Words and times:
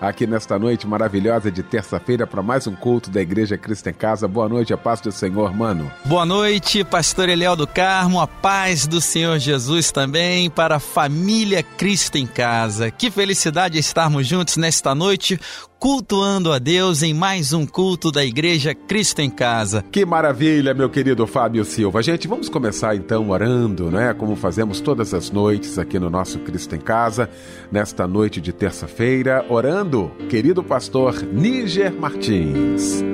aqui 0.00 0.26
nesta 0.26 0.58
noite 0.58 0.86
maravilhosa 0.86 1.50
de 1.50 1.62
terça-feira 1.62 2.26
para 2.26 2.42
mais 2.42 2.66
um 2.66 2.74
culto 2.74 3.10
da 3.10 3.20
Igreja 3.20 3.56
Cristo 3.56 3.88
em 3.88 3.92
Casa. 3.92 4.28
Boa 4.28 4.48
noite, 4.48 4.72
a 4.72 4.76
paz 4.76 5.00
do 5.00 5.10
Senhor, 5.10 5.54
mano. 5.54 5.90
Boa 6.04 6.26
noite, 6.26 6.84
pastor 6.84 7.28
Eliel 7.28 7.56
do 7.56 7.66
Carmo, 7.66 8.20
a 8.20 8.26
paz 8.26 8.86
do 8.86 9.00
Senhor 9.00 9.38
Jesus 9.38 9.90
também 9.90 10.50
para 10.50 10.76
a 10.76 10.80
família 10.80 11.62
Cristo 11.62 12.16
em 12.16 12.26
Casa. 12.26 12.90
Que 12.90 13.10
felicidade 13.10 13.78
estarmos 13.78 14.26
juntos 14.26 14.56
nesta 14.56 14.94
noite 14.94 15.38
cultuando 15.78 16.52
a 16.52 16.58
Deus 16.58 17.02
em 17.02 17.12
mais 17.12 17.52
um 17.52 17.66
culto 17.66 18.10
da 18.10 18.24
Igreja 18.24 18.74
Cristo 18.74 19.20
em 19.20 19.30
Casa. 19.30 19.84
Que 19.92 20.04
maravilha, 20.04 20.72
meu 20.72 20.88
querido 20.88 21.26
Fábio 21.26 21.64
Silva. 21.64 22.02
Gente, 22.02 22.26
vamos 22.26 22.48
começar 22.48 22.96
então 22.96 23.28
orando, 23.30 23.90
né? 23.90 24.14
Como 24.14 24.34
fazemos 24.34 24.80
todas 24.80 25.12
as 25.12 25.30
noites 25.30 25.78
aqui 25.78 25.98
no 25.98 26.08
nosso 26.08 26.38
Cristo 26.40 26.74
em 26.74 26.80
Casa, 26.80 27.28
nesta 27.70 28.06
noite 28.06 28.40
de 28.40 28.52
terça-feira, 28.52 29.44
orando, 29.48 29.85
querido 30.28 30.64
pastor 30.64 31.22
Níger 31.22 31.92
Martins. 31.92 33.04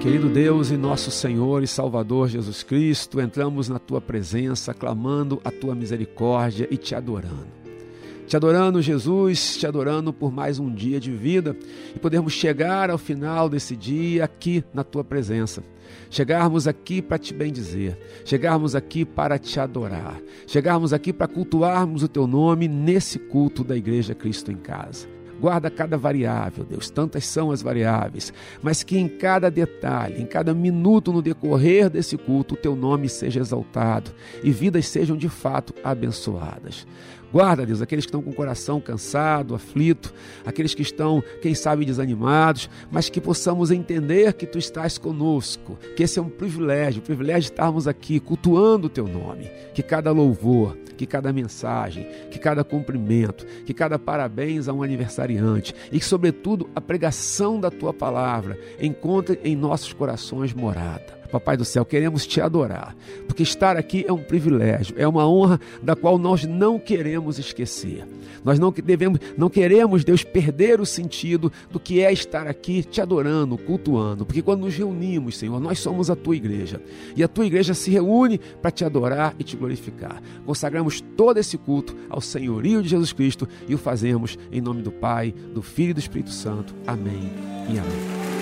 Querido 0.00 0.28
Deus 0.28 0.72
e 0.72 0.76
nosso 0.76 1.12
Senhor 1.12 1.62
e 1.62 1.68
Salvador 1.68 2.28
Jesus 2.28 2.64
Cristo, 2.64 3.20
entramos 3.20 3.68
na 3.68 3.78
tua 3.78 4.00
presença, 4.00 4.74
clamando 4.74 5.40
a 5.44 5.50
tua 5.52 5.76
misericórdia 5.76 6.66
e 6.68 6.76
te 6.76 6.92
adorando. 6.92 7.46
Te 8.26 8.34
adorando, 8.34 8.82
Jesus, 8.82 9.56
te 9.56 9.66
adorando 9.66 10.12
por 10.12 10.32
mais 10.32 10.58
um 10.58 10.74
dia 10.74 10.98
de 10.98 11.12
vida 11.12 11.56
e 11.94 12.00
podermos 12.00 12.32
chegar 12.32 12.90
ao 12.90 12.98
final 12.98 13.48
desse 13.48 13.76
dia 13.76 14.24
aqui 14.24 14.64
na 14.74 14.82
tua 14.82 15.04
presença. 15.04 15.62
Chegarmos 16.10 16.68
aqui 16.68 17.00
para 17.00 17.18
te 17.18 17.32
bendizer, 17.32 17.98
chegarmos 18.24 18.74
aqui 18.74 19.04
para 19.04 19.38
te 19.38 19.58
adorar, 19.58 20.20
chegarmos 20.46 20.92
aqui 20.92 21.12
para 21.12 21.26
cultuarmos 21.26 22.02
o 22.02 22.08
teu 22.08 22.26
nome 22.26 22.68
nesse 22.68 23.18
culto 23.18 23.64
da 23.64 23.76
Igreja 23.76 24.14
Cristo 24.14 24.50
em 24.52 24.56
Casa. 24.56 25.08
Guarda 25.40 25.68
cada 25.70 25.98
variável, 25.98 26.64
Deus, 26.64 26.88
tantas 26.88 27.26
são 27.26 27.50
as 27.50 27.62
variáveis, 27.62 28.32
mas 28.62 28.84
que 28.84 28.96
em 28.96 29.08
cada 29.08 29.50
detalhe, 29.50 30.22
em 30.22 30.24
cada 30.24 30.54
minuto 30.54 31.12
no 31.12 31.20
decorrer 31.20 31.90
desse 31.90 32.16
culto, 32.16 32.54
o 32.54 32.56
teu 32.56 32.76
nome 32.76 33.08
seja 33.08 33.40
exaltado 33.40 34.12
e 34.44 34.52
vidas 34.52 34.86
sejam 34.86 35.16
de 35.16 35.28
fato 35.28 35.74
abençoadas. 35.82 36.86
Guarda, 37.32 37.64
Deus, 37.64 37.80
aqueles 37.80 38.04
que 38.04 38.10
estão 38.10 38.20
com 38.20 38.28
o 38.28 38.34
coração 38.34 38.78
cansado, 38.78 39.54
aflito, 39.54 40.12
aqueles 40.44 40.74
que 40.74 40.82
estão, 40.82 41.24
quem 41.40 41.54
sabe, 41.54 41.86
desanimados, 41.86 42.68
mas 42.90 43.08
que 43.08 43.22
possamos 43.22 43.70
entender 43.70 44.34
que 44.34 44.46
Tu 44.46 44.58
estás 44.58 44.98
conosco, 44.98 45.78
que 45.96 46.02
esse 46.02 46.18
é 46.18 46.22
um 46.22 46.28
privilégio, 46.28 47.00
o 47.00 47.04
privilégio 47.04 47.42
de 47.42 47.52
estarmos 47.52 47.88
aqui 47.88 48.20
cultuando 48.20 48.88
o 48.88 48.90
Teu 48.90 49.08
nome, 49.08 49.50
que 49.72 49.82
cada 49.82 50.12
louvor, 50.12 50.76
que 50.94 51.06
cada 51.06 51.32
mensagem, 51.32 52.06
que 52.30 52.38
cada 52.38 52.62
cumprimento, 52.62 53.46
que 53.64 53.72
cada 53.72 53.98
parabéns 53.98 54.68
a 54.68 54.74
um 54.74 54.82
aniversariante 54.82 55.74
e 55.90 55.98
que, 55.98 56.04
sobretudo, 56.04 56.68
a 56.76 56.82
pregação 56.82 57.58
da 57.58 57.70
Tua 57.70 57.94
palavra 57.94 58.58
encontre 58.78 59.40
em 59.42 59.56
nossos 59.56 59.94
corações 59.94 60.52
morada. 60.52 61.21
Papai 61.32 61.56
do 61.56 61.64
céu, 61.64 61.84
queremos 61.84 62.26
te 62.26 62.40
adorar, 62.40 62.94
porque 63.26 63.42
estar 63.42 63.76
aqui 63.76 64.04
é 64.06 64.12
um 64.12 64.22
privilégio, 64.22 64.94
é 64.98 65.08
uma 65.08 65.26
honra 65.26 65.58
da 65.82 65.96
qual 65.96 66.18
nós 66.18 66.44
não 66.44 66.78
queremos 66.78 67.38
esquecer. 67.38 68.06
Nós 68.44 68.58
não 68.58 68.70
devemos, 68.70 69.18
não 69.36 69.48
queremos, 69.48 70.04
Deus, 70.04 70.22
perder 70.24 70.80
o 70.80 70.86
sentido 70.86 71.50
do 71.70 71.80
que 71.80 72.02
é 72.02 72.12
estar 72.12 72.46
aqui 72.46 72.82
te 72.82 73.00
adorando, 73.00 73.56
cultuando, 73.56 74.26
porque 74.26 74.42
quando 74.42 74.62
nos 74.62 74.76
reunimos, 74.76 75.38
Senhor, 75.38 75.58
nós 75.58 75.78
somos 75.78 76.10
a 76.10 76.16
tua 76.16 76.36
igreja 76.36 76.82
e 77.16 77.22
a 77.22 77.28
tua 77.28 77.46
igreja 77.46 77.72
se 77.72 77.90
reúne 77.90 78.38
para 78.38 78.70
te 78.70 78.84
adorar 78.84 79.34
e 79.38 79.44
te 79.44 79.56
glorificar. 79.56 80.22
Consagramos 80.44 81.00
todo 81.16 81.38
esse 81.38 81.56
culto 81.56 81.96
ao 82.10 82.20
senhorio 82.20 82.82
de 82.82 82.88
Jesus 82.88 83.12
Cristo 83.12 83.48
e 83.66 83.74
o 83.74 83.78
fazemos 83.78 84.38
em 84.50 84.60
nome 84.60 84.82
do 84.82 84.92
Pai, 84.92 85.32
do 85.54 85.62
Filho 85.62 85.90
e 85.90 85.94
do 85.94 86.00
Espírito 86.00 86.30
Santo. 86.30 86.74
Amém 86.86 87.32
e 87.72 87.78
amém. 87.78 88.41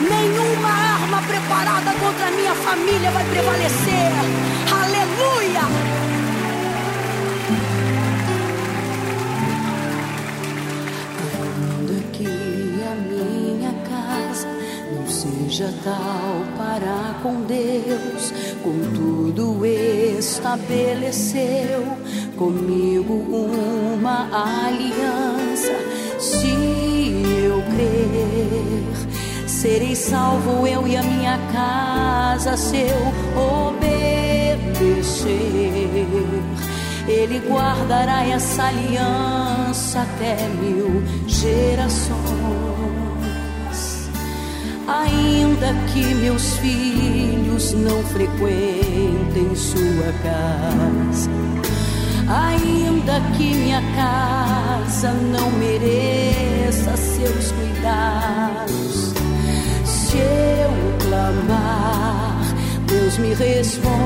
Nenhuma 0.00 0.68
arma 0.68 1.22
preparada 1.22 1.92
contra 1.98 2.28
a 2.28 2.30
minha 2.30 2.54
família 2.54 3.10
vai 3.10 3.24
prevalecer. 3.24 4.12
Aleluia! 4.70 5.62
Ainda 11.32 12.02
que 12.12 12.28
a 12.84 12.94
minha 12.94 13.72
casa 13.88 14.46
não 14.94 15.08
seja 15.08 15.72
tal 15.82 16.44
para 16.58 17.14
com 17.22 17.40
Deus, 17.46 18.34
contudo 18.62 19.64
estabeleceu 19.64 21.96
comigo 22.36 23.14
uma 23.14 24.28
aliança. 24.66 25.74
Se 26.18 26.50
eu 27.44 27.62
crer 27.62 28.75
serei 29.66 29.96
salvo 29.96 30.64
eu 30.64 30.86
e 30.86 30.96
a 30.96 31.02
minha 31.02 31.36
casa 31.52 32.56
se 32.56 32.76
eu 32.76 33.12
obedecer. 33.66 35.26
Ele 37.08 37.40
guardará 37.48 38.24
essa 38.28 38.62
aliança 38.62 40.02
até 40.02 40.36
mil 40.60 41.02
gerações. 41.26 42.16
Ainda 44.86 45.74
que 45.92 46.14
meus 46.14 46.58
filhos 46.58 47.72
não 47.72 48.04
frequentem 48.04 49.52
sua 49.56 50.12
casa, 50.22 51.28
ainda 52.28 53.20
que 53.36 53.52
minha 53.52 53.82
casa 53.96 55.10
não 55.10 55.50
mereça 55.58 56.96
seus 56.96 57.50
cuidados 57.50 59.25
se 60.06 60.18
eu 60.18 60.70
clamar, 61.00 62.40
Deus 62.86 63.18
me 63.18 63.34
responderá 63.34 63.96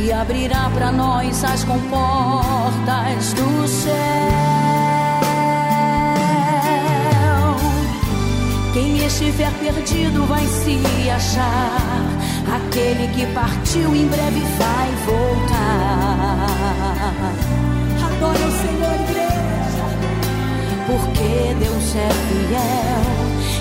e 0.00 0.12
abrirá 0.12 0.70
para 0.72 0.92
nós 0.92 1.42
as 1.44 1.64
comportas 1.64 3.32
do 3.34 3.66
céu. 3.68 3.92
Quem 8.72 9.04
estiver 9.04 9.52
perdido 9.54 10.24
vai 10.26 10.46
se 10.46 11.10
achar. 11.10 12.02
Aquele 12.54 13.08
que 13.14 13.26
partiu 13.34 13.94
em 13.94 14.06
breve 14.06 14.40
vai 14.58 14.90
voltar. 15.06 16.46
Adora 18.06 18.46
o 18.46 18.52
Senhor, 18.62 19.01
porque 20.92 21.54
Deus 21.58 21.96
é 21.96 22.08
fiel. 22.28 23.02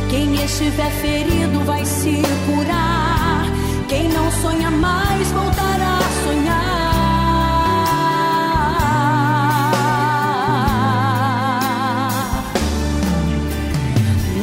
Quem 0.10 0.36
estiver 0.44 0.92
ferido 0.92 1.60
vai 1.66 1.86
se 1.86 2.22
curar. 2.46 3.46
Quem 3.88 4.10
não 4.10 4.30
sonha 4.32 4.70
mais 4.70 5.32
voltará 5.32 5.98
a 5.98 6.10
sonhar. 6.24 6.92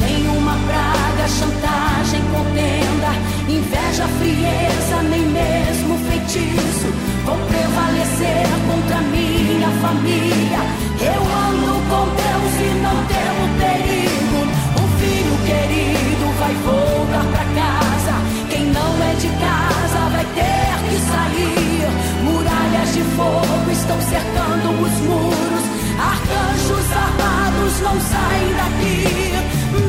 Nenhuma 0.01 0.55
praga, 0.67 1.27
chantagem, 1.27 2.21
contenda, 2.33 3.11
inveja, 3.47 4.07
frieza, 4.19 5.03
nem 5.09 5.21
mesmo 5.27 5.97
feitiço 6.09 6.87
vão 7.25 7.37
prevalecer 7.45 8.47
contra 8.67 9.01
minha 9.01 9.69
família. 9.81 10.88
Eu 11.01 11.21
ando 11.21 11.73
com 11.89 12.05
Deus 12.13 12.53
e 12.59 12.69
não 12.83 12.97
temo 13.05 13.43
perigo. 13.57 14.39
Um 14.81 14.87
filho 14.99 15.35
querido 15.45 16.25
vai 16.37 16.53
voltar 16.65 17.25
pra 17.31 17.45
casa. 17.61 18.15
Quem 18.49 18.65
não 18.65 18.91
é 19.01 19.13
de 19.15 19.29
casa 19.29 20.09
vai 20.11 20.25
ter 20.35 20.75
que 20.89 20.97
sair. 21.09 21.87
Muralhas 22.23 22.93
de 22.93 23.03
fogo 23.15 23.71
estão 23.71 24.01
cercando 24.01 24.67
os 24.81 24.93
muros. 25.07 25.63
Arcanjos 25.99 26.91
armados 26.91 27.79
não 27.81 27.99
saem 27.99 28.53
daqui. 28.55 29.19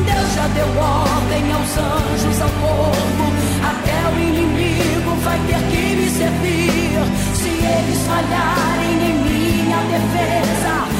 Deus 0.04 0.34
já 0.34 0.46
deu 0.48 0.68
ordem 0.78 1.52
aos 1.52 1.76
anjos, 1.76 2.40
ao 2.40 2.48
povo. 2.50 3.24
Até 3.62 3.98
o 4.14 4.20
inimigo 4.20 5.16
vai 5.24 5.38
ter 5.46 5.62
que 5.70 5.96
me 5.96 6.10
servir. 6.10 7.00
Se 7.34 7.48
eles 7.48 8.00
falharem 8.06 9.10
em 9.10 9.14
minha 9.24 9.78
defesa, 9.90 10.99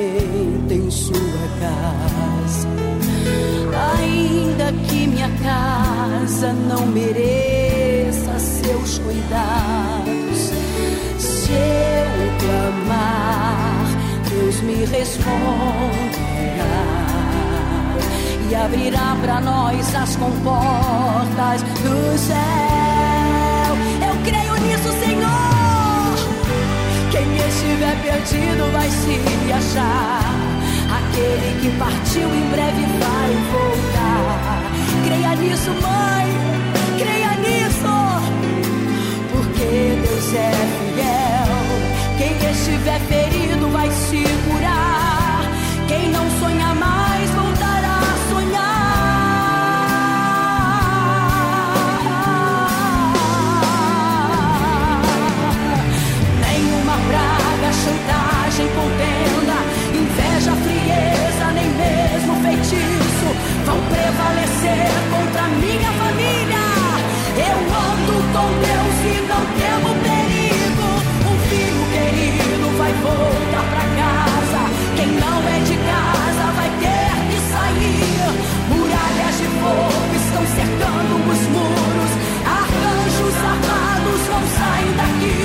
abrirá 18.55 19.15
para 19.21 19.39
nós 19.41 19.95
as 19.95 20.15
comportas 20.15 21.61
do 21.63 22.17
céu. 22.17 23.71
Eu 24.07 24.15
creio 24.23 24.55
nisso, 24.65 24.91
Senhor. 24.99 25.71
Quem 27.11 27.37
estiver 27.37 27.95
perdido 28.01 28.71
vai 28.71 28.89
se 28.89 29.53
achar. 29.53 30.21
Aquele 30.97 31.61
que 31.61 31.77
partiu 31.77 32.27
em 32.27 32.49
breve 32.49 32.85
vai 32.99 33.31
voltar. 33.51 34.61
Creia 35.05 35.35
nisso, 35.35 35.71
mãe. 35.71 36.27
Creia 36.97 37.35
nisso. 37.37 37.93
Porque 39.31 39.97
Deus 40.01 40.33
é 40.35 40.51
fiel. 40.77 41.51
Quem 42.17 42.51
estiver 42.51 42.99
ferido 43.01 43.69
vai 43.69 43.89
se 43.91 44.23
curar. 44.49 44.90
Prevalecer 64.61 64.91
contra 65.09 65.43
minha 65.47 65.91
família. 65.91 66.63
Eu 67.37 67.57
ando 67.57 68.15
com 68.33 68.47
Deus 68.61 68.95
e 69.03 69.17
não 69.27 69.43
temo 69.57 69.89
perigo. 70.05 70.87
Um 71.29 71.37
filho 71.49 71.83
querido 71.91 72.77
vai 72.77 72.93
voltar 72.93 73.65
pra 73.71 73.85
casa. 74.01 74.61
Quem 74.95 75.07
não 75.07 75.39
é 75.47 75.59
de 75.59 75.77
casa 75.77 76.45
vai 76.55 76.69
ter 76.79 77.13
que 77.29 77.39
sair. 77.51 78.29
Muralhas 78.69 79.37
de 79.37 79.47
fogo 79.59 80.15
estão 80.15 80.45
cercando 80.55 81.13
os 81.31 81.41
muros. 81.53 82.11
Arcanjos 82.45 83.35
armados 83.51 84.21
não 84.29 84.43
saem 84.57 84.91
daqui. 84.95 85.37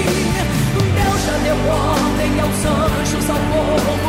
Deus 0.95 1.21
já 1.25 1.37
deu 1.39 1.57
ordem 1.73 2.41
aos 2.41 2.65
anjos, 2.65 3.31
ao 3.31 3.37
povo. 3.37 4.06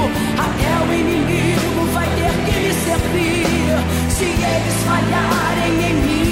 Se 4.18 4.24
eles 4.24 4.84
falharem 4.84 5.92
em 5.92 5.94
minha 5.94 6.27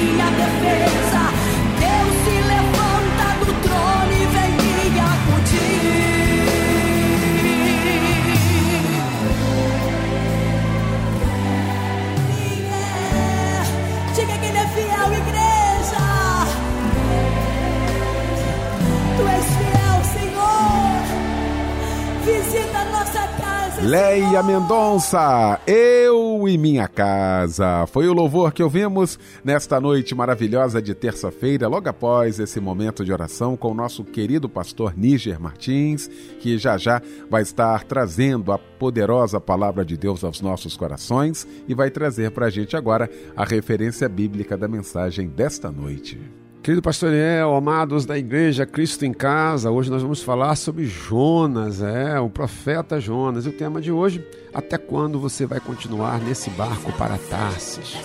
Leia. 23.83 24.41
Mendonça, 24.41 25.59
eu 25.65 26.47
e 26.47 26.57
minha 26.57 26.87
casa. 26.87 27.85
Foi 27.87 28.07
o 28.07 28.13
louvor 28.13 28.53
que 28.53 28.61
ouvimos 28.61 29.17
nesta 29.43 29.79
noite 29.79 30.13
maravilhosa 30.13 30.81
de 30.81 30.93
terça-feira, 30.93 31.67
logo 31.67 31.89
após 31.89 32.39
esse 32.39 32.59
momento 32.59 33.03
de 33.03 33.11
oração 33.11 33.57
com 33.57 33.71
o 33.71 33.73
nosso 33.73 34.03
querido 34.03 34.47
pastor 34.47 34.93
Níger 34.95 35.39
Martins, 35.39 36.07
que 36.39 36.57
já 36.57 36.77
já 36.77 37.01
vai 37.29 37.41
estar 37.41 37.83
trazendo 37.83 38.51
a 38.51 38.57
poderosa 38.57 39.41
palavra 39.41 39.83
de 39.83 39.97
Deus 39.97 40.23
aos 40.23 40.41
nossos 40.41 40.77
corações 40.77 41.47
e 41.67 41.73
vai 41.73 41.89
trazer 41.89 42.31
para 42.31 42.45
a 42.45 42.49
gente 42.49 42.77
agora 42.77 43.09
a 43.35 43.43
referência 43.43 44.07
bíblica 44.07 44.55
da 44.57 44.67
mensagem 44.67 45.27
desta 45.27 45.71
noite. 45.71 46.44
Querido 46.65 46.81
pastor 46.81 47.13
Eliel, 47.13 47.55
amados 47.55 48.07
da 48.07 48.17
igreja 48.17 48.65
Cristo 48.65 49.05
em 49.05 49.13
Casa, 49.13 49.69
hoje 49.69 49.91
nós 49.91 50.01
vamos 50.01 50.23
falar 50.23 50.55
sobre 50.55 50.87
Jonas, 50.87 51.79
é, 51.79 52.19
o 52.19 52.27
profeta 52.27 52.99
Jonas. 52.99 53.45
E 53.45 53.49
o 53.49 53.51
tema 53.51 53.79
de 53.79 53.91
hoje, 53.91 54.25
até 54.51 54.75
quando 54.75 55.19
você 55.19 55.45
vai 55.45 55.59
continuar 55.59 56.19
nesse 56.19 56.49
barco 56.49 56.91
para 56.93 57.19
Tarsis? 57.19 57.95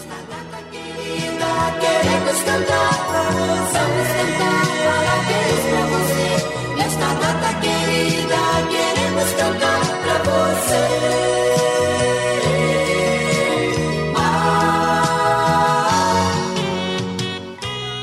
Queremos 1.81 2.43
cantar, 2.43 2.91
vamos 3.33 4.09
cantar, 4.19 4.67
parabéns 4.85 5.63
pra 5.71 5.87
você. 5.97 6.29
Nesta 6.77 7.15
data 7.15 7.61
querida, 7.63 8.37
queremos 8.69 9.33
cantar 9.39 9.81
pra 10.03 10.19
você. 10.31 11.20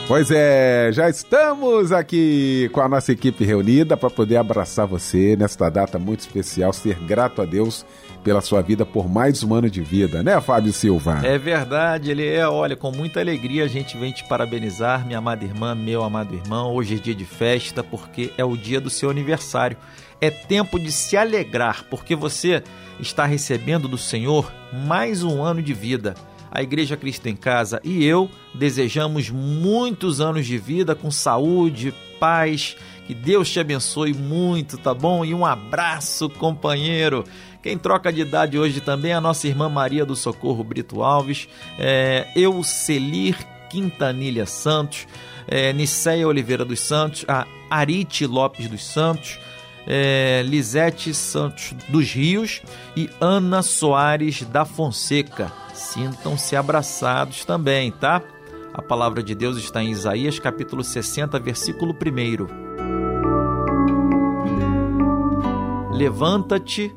Pois 0.07 0.31
é, 0.31 0.89
já 0.93 1.09
estamos 1.09 1.91
aqui 1.91 2.69
com 2.71 2.79
a 2.79 2.87
nossa 2.87 3.11
equipe 3.11 3.43
reunida 3.43 3.97
para 3.97 4.09
poder 4.09 4.37
abraçar 4.37 4.87
você 4.87 5.35
nesta 5.35 5.69
data 5.69 5.99
muito 5.99 6.21
especial, 6.21 6.71
ser 6.71 6.95
grato 6.99 7.41
a 7.41 7.45
Deus 7.45 7.85
pela 8.23 8.39
sua 8.39 8.61
vida 8.61 8.85
por 8.85 9.09
mais 9.09 9.43
um 9.43 9.53
ano 9.53 9.69
de 9.69 9.81
vida, 9.81 10.23
né, 10.23 10.39
Fábio 10.39 10.71
Silva? 10.71 11.19
É 11.25 11.37
verdade, 11.37 12.09
ele 12.09 12.25
é. 12.25 12.47
Olha, 12.47 12.77
com 12.77 12.89
muita 12.89 13.19
alegria 13.19 13.65
a 13.65 13.67
gente 13.67 13.97
vem 13.97 14.13
te 14.13 14.23
parabenizar, 14.29 15.05
minha 15.05 15.19
amada 15.19 15.43
irmã, 15.43 15.75
meu 15.75 16.01
amado 16.01 16.33
irmão. 16.33 16.73
Hoje 16.73 16.95
é 16.95 16.97
dia 16.97 17.15
de 17.15 17.25
festa 17.25 17.83
porque 17.83 18.31
é 18.37 18.45
o 18.45 18.55
dia 18.55 18.79
do 18.79 18.89
seu 18.89 19.09
aniversário. 19.09 19.75
É 20.21 20.31
tempo 20.31 20.79
de 20.79 20.89
se 20.89 21.17
alegrar 21.17 21.83
porque 21.89 22.15
você 22.15 22.63
está 22.97 23.25
recebendo 23.25 23.89
do 23.89 23.97
Senhor 23.97 24.53
mais 24.71 25.21
um 25.21 25.43
ano 25.43 25.61
de 25.61 25.73
vida. 25.73 26.15
A 26.57 26.63
Igreja 26.63 26.97
Cristo 26.97 27.27
em 27.29 27.35
Casa 27.35 27.79
e 27.83 28.03
eu 28.03 28.27
desejamos 28.55 29.29
muitos 29.29 30.19
anos 30.19 30.43
de 30.47 30.57
vida 30.57 30.95
com 30.95 31.11
saúde, 31.11 31.93
paz. 32.19 32.75
Que 33.05 33.13
Deus 33.13 33.51
te 33.51 33.59
abençoe 33.59 34.11
muito, 34.11 34.75
tá 34.75 34.91
bom? 34.91 35.23
E 35.23 35.35
um 35.35 35.45
abraço, 35.45 36.27
companheiro. 36.27 37.23
Quem 37.61 37.77
troca 37.77 38.11
de 38.11 38.21
idade 38.21 38.57
hoje 38.57 38.81
também 38.81 39.11
é 39.11 39.13
a 39.13 39.21
nossa 39.21 39.47
irmã 39.47 39.69
Maria 39.69 40.03
do 40.03 40.15
Socorro 40.15 40.63
Brito 40.63 41.03
Alves, 41.03 41.47
é, 41.77 42.27
eu, 42.35 42.63
Celir 42.63 43.37
Quintanilha 43.69 44.47
Santos, 44.47 45.07
é, 45.47 45.71
Niceia 45.73 46.27
Oliveira 46.27 46.65
dos 46.65 46.79
Santos, 46.79 47.23
a 47.27 47.45
Arite 47.69 48.25
Lopes 48.25 48.67
dos 48.67 48.83
Santos, 48.83 49.37
é, 49.85 50.41
Lisete 50.43 51.13
Santos 51.13 51.75
dos 51.87 52.11
Rios 52.11 52.63
e 52.95 53.07
Ana 53.21 53.61
Soares 53.61 54.41
da 54.41 54.65
Fonseca. 54.65 55.66
Sintam-se 55.77 56.55
abraçados 56.55 57.45
também, 57.45 57.91
tá? 57.91 58.21
A 58.73 58.81
palavra 58.81 59.21
de 59.21 59.35
Deus 59.35 59.57
está 59.57 59.83
em 59.83 59.91
Isaías 59.91 60.39
capítulo 60.39 60.83
60, 60.83 61.39
versículo 61.39 61.93
1. 61.93 62.47
Levanta-te, 65.95 66.93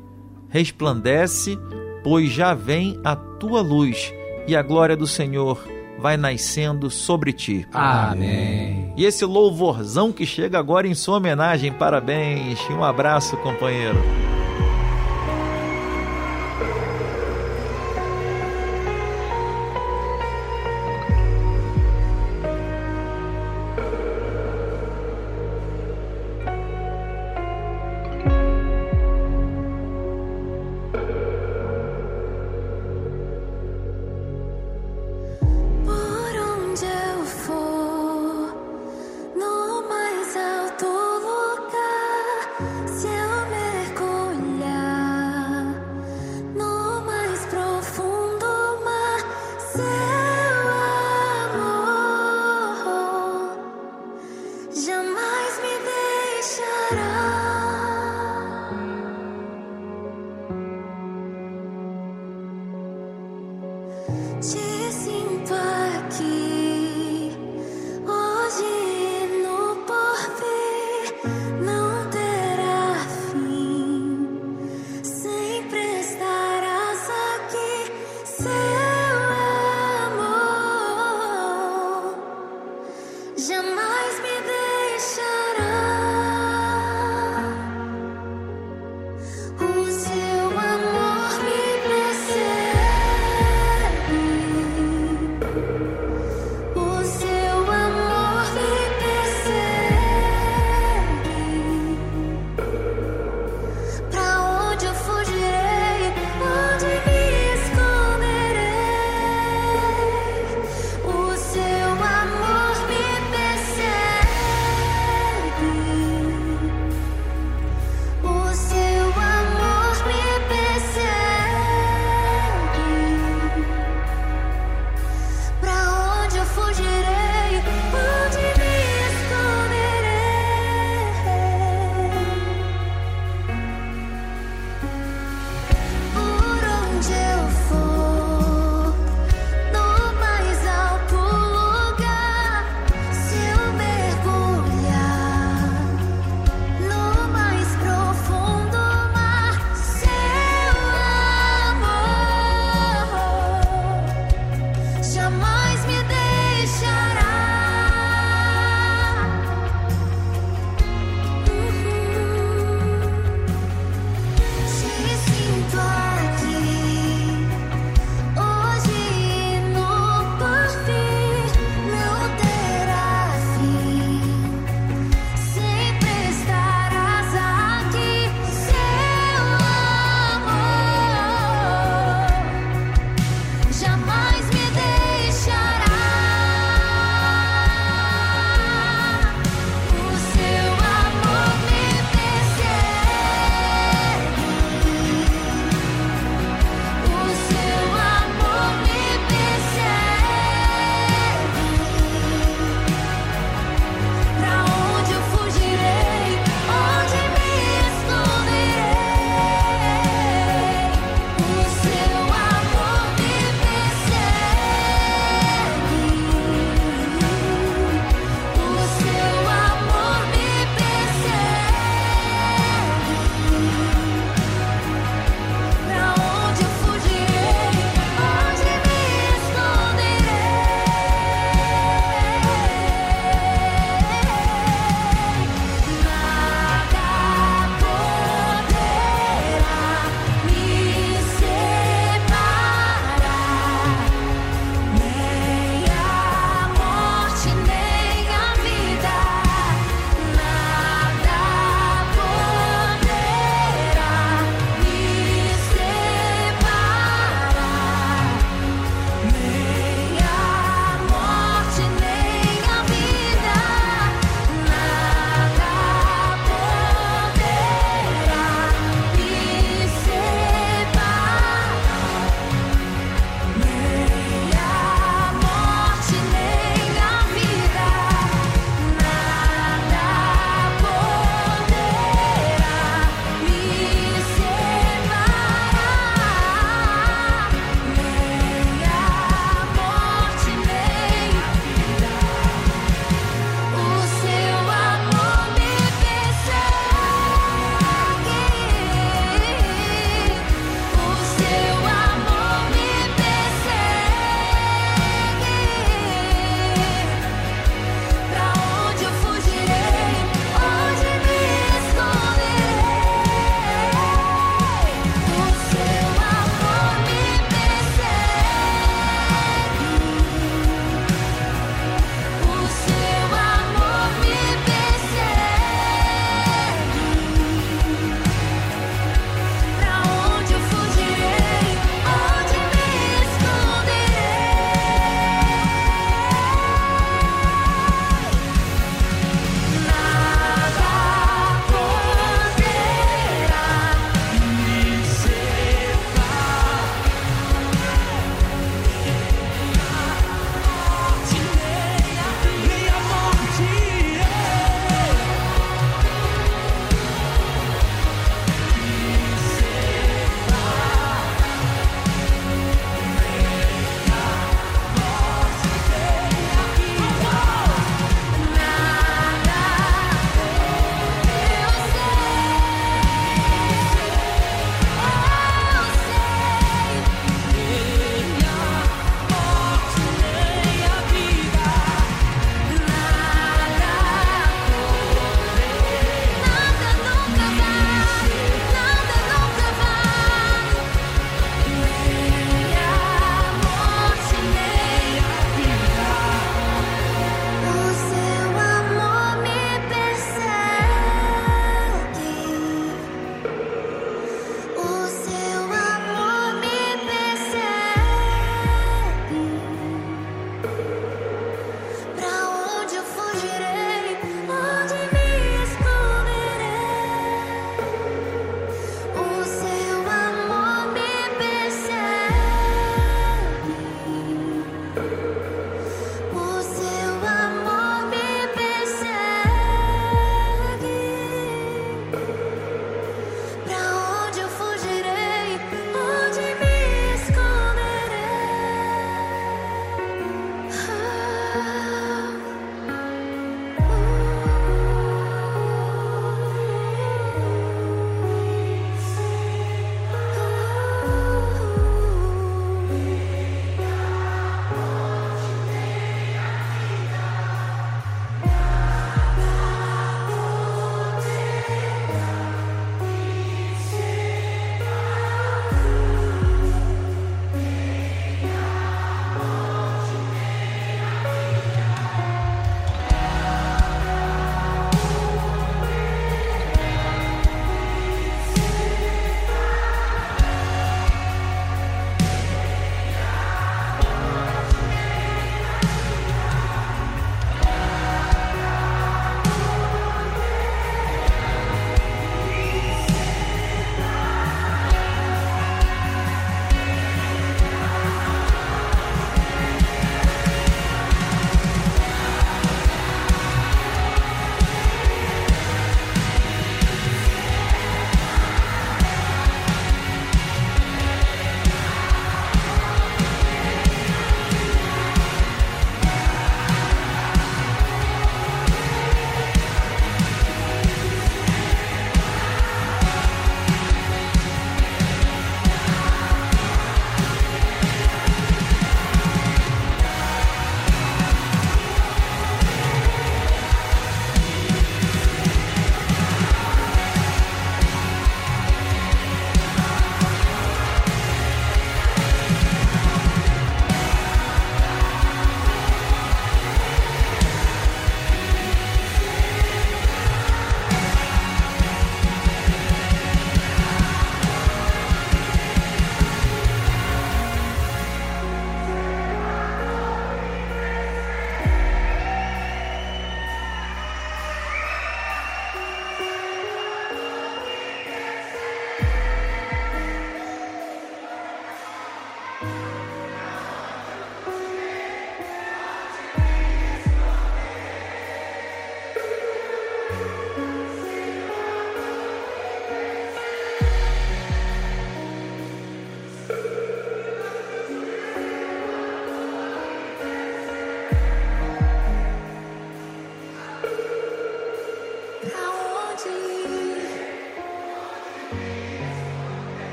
resplandece, 0.49 1.57
pois 2.03 2.31
já 2.31 2.53
vem 2.53 2.99
a 3.03 3.15
tua 3.15 3.61
luz 3.61 4.13
e 4.47 4.55
a 4.55 4.61
glória 4.61 4.97
do 4.97 5.07
Senhor 5.07 5.63
vai 5.99 6.17
nascendo 6.17 6.89
sobre 6.89 7.31
ti. 7.31 7.67
Amém. 7.71 8.93
E 8.97 9.05
esse 9.05 9.23
louvorzão 9.23 10.11
que 10.11 10.25
chega 10.25 10.57
agora 10.57 10.87
em 10.87 10.95
sua 10.95 11.17
homenagem, 11.17 11.71
parabéns. 11.71 12.59
Um 12.69 12.83
abraço, 12.83 13.37
companheiro. 13.37 13.99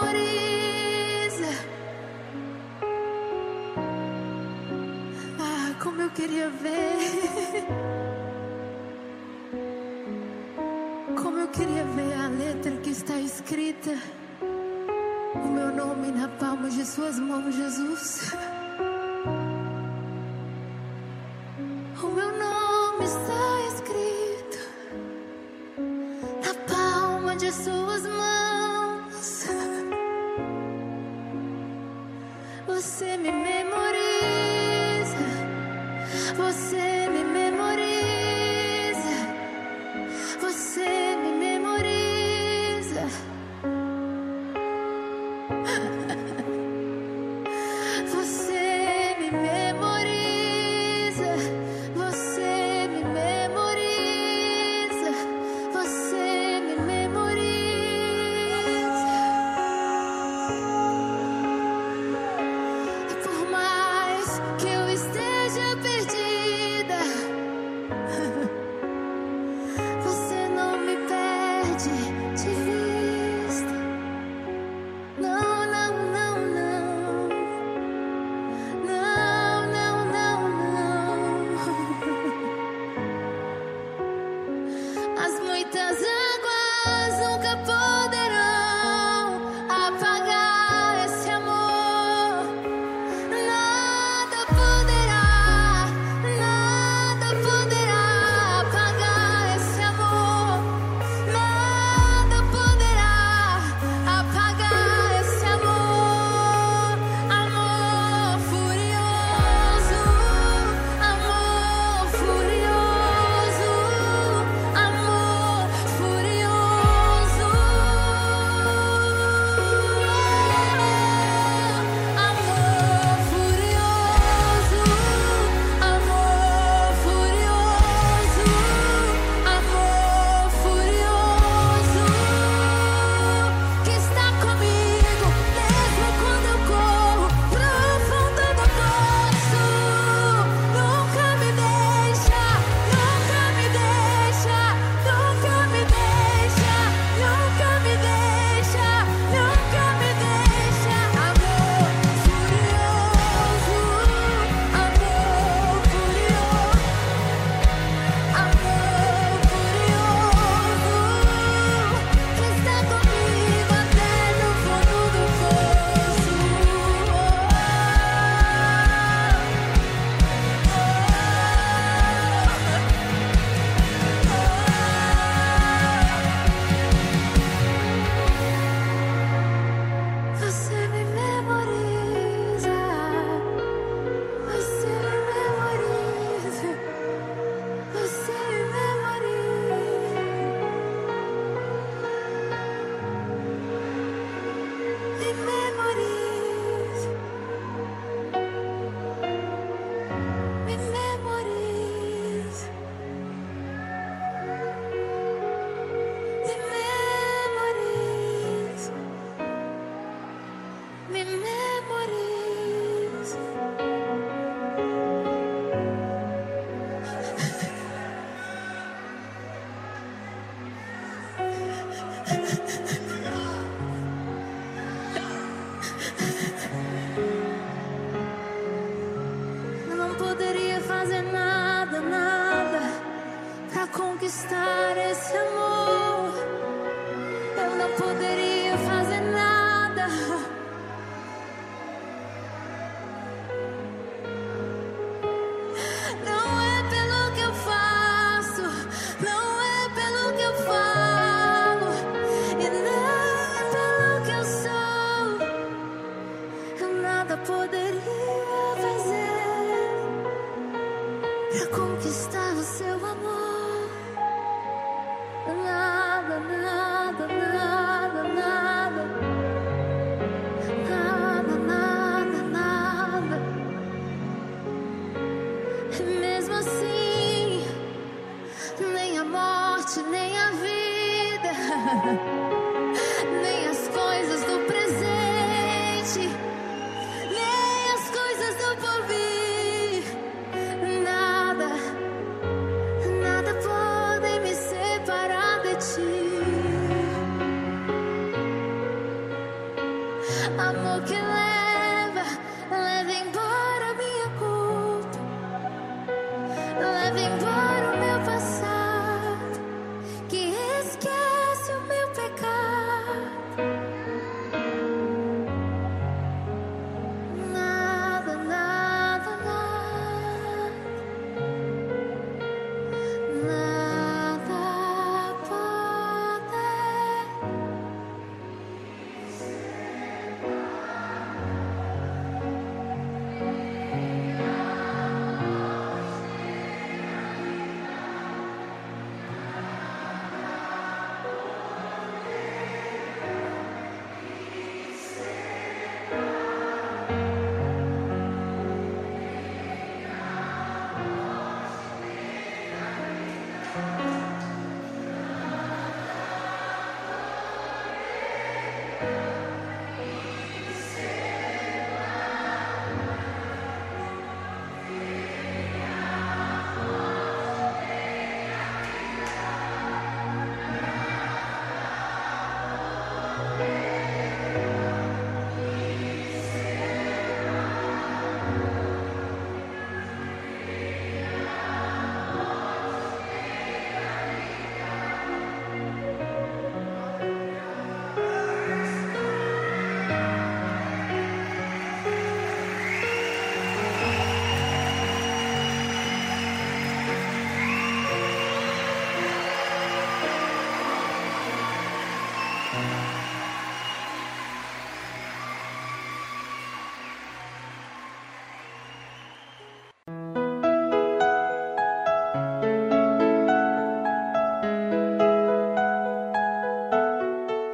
memoriza. 0.00 1.50
Ah, 5.38 5.74
como 5.82 6.02
eu 6.02 6.10
queria 6.10 6.50
ver. 6.50 7.66
Como 11.22 11.38
eu 11.38 11.48
queria 11.48 11.84
ver 11.84 12.14
a 12.14 12.28
letra 12.28 12.72
que 12.78 12.90
está 12.90 13.18
escrita. 13.18 13.96
O 15.34 15.48
meu 15.48 15.74
nome 15.74 16.10
na 16.12 16.28
palma 16.28 16.68
de 16.68 16.84
Suas 16.84 17.18
mãos, 17.18 17.54
Jesus. 17.54 18.32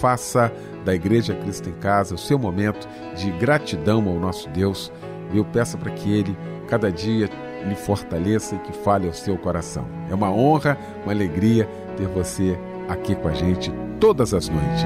Faça 0.00 0.52
da 0.84 0.94
Igreja 0.94 1.34
Cristo 1.34 1.68
em 1.68 1.74
Casa 1.74 2.14
o 2.14 2.18
seu 2.18 2.38
momento 2.38 2.88
de 3.16 3.30
gratidão 3.32 4.06
ao 4.08 4.18
nosso 4.18 4.48
Deus. 4.50 4.92
Eu 5.34 5.44
peço 5.44 5.76
para 5.78 5.90
que 5.90 6.12
Ele 6.12 6.36
cada 6.68 6.90
dia 6.90 7.28
lhe 7.66 7.74
fortaleça 7.74 8.54
e 8.54 8.58
que 8.58 8.72
fale 8.72 9.06
ao 9.06 9.14
seu 9.14 9.36
coração. 9.36 9.86
É 10.10 10.14
uma 10.14 10.30
honra, 10.30 10.78
uma 11.02 11.12
alegria 11.12 11.68
ter 11.96 12.06
você 12.06 12.58
aqui 12.88 13.14
com 13.14 13.28
a 13.28 13.34
gente 13.34 13.72
todas 13.98 14.32
as 14.32 14.48
noites. 14.48 14.84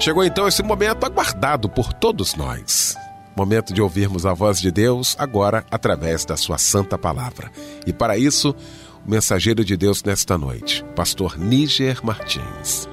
Chegou 0.00 0.24
então 0.24 0.46
esse 0.46 0.62
momento 0.62 1.04
aguardado 1.04 1.68
por 1.68 1.92
todos 1.92 2.34
nós. 2.34 2.96
Momento 3.36 3.74
de 3.74 3.82
ouvirmos 3.82 4.24
a 4.24 4.32
voz 4.32 4.60
de 4.60 4.70
Deus 4.70 5.14
agora 5.18 5.64
através 5.70 6.24
da 6.24 6.36
sua 6.36 6.56
santa 6.56 6.96
palavra. 6.96 7.50
E 7.86 7.92
para 7.92 8.16
isso, 8.16 8.54
o 9.06 9.10
mensageiro 9.10 9.64
de 9.64 9.76
Deus 9.76 10.02
nesta 10.02 10.36
noite, 10.38 10.84
pastor 10.94 11.38
Níger 11.38 12.04
Martins. 12.04 12.88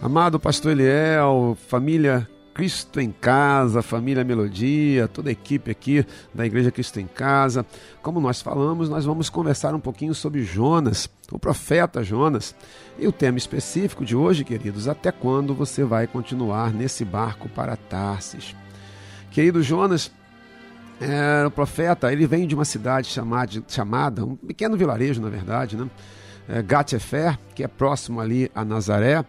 Amado 0.00 0.40
pastor 0.40 0.72
Eliel, 0.72 1.56
família 1.68 2.28
Cristo 2.58 3.00
em 3.00 3.12
Casa, 3.12 3.82
família 3.82 4.24
Melodia, 4.24 5.06
toda 5.06 5.28
a 5.28 5.32
equipe 5.32 5.70
aqui 5.70 6.04
da 6.34 6.44
Igreja 6.44 6.72
Cristo 6.72 6.98
em 6.98 7.06
Casa. 7.06 7.64
Como 8.02 8.18
nós 8.18 8.42
falamos, 8.42 8.88
nós 8.88 9.04
vamos 9.04 9.30
conversar 9.30 9.76
um 9.76 9.80
pouquinho 9.80 10.12
sobre 10.12 10.42
Jonas, 10.42 11.08
o 11.30 11.38
profeta 11.38 12.02
Jonas. 12.02 12.56
E 12.98 13.06
o 13.06 13.12
tema 13.12 13.38
específico 13.38 14.04
de 14.04 14.16
hoje, 14.16 14.42
queridos, 14.42 14.88
até 14.88 15.12
quando 15.12 15.54
você 15.54 15.84
vai 15.84 16.08
continuar 16.08 16.72
nesse 16.72 17.04
barco 17.04 17.48
para 17.48 17.76
Tarsis? 17.76 18.56
Querido 19.30 19.62
Jonas, 19.62 20.10
o 21.46 21.50
profeta, 21.50 22.12
ele 22.12 22.26
vem 22.26 22.46
de 22.46 22.54
uma 22.54 22.64
cidade 22.64 23.08
chamada, 23.08 23.62
chamada 23.68 24.24
um 24.24 24.34
pequeno 24.36 24.76
vilarejo, 24.76 25.20
na 25.20 25.28
verdade, 25.28 25.76
né? 25.76 25.88
É, 26.48 26.62
Gatefer, 26.62 27.38
que 27.54 27.62
é 27.62 27.68
próximo 27.68 28.20
ali 28.20 28.50
a 28.54 28.64
Nazaré. 28.64 29.24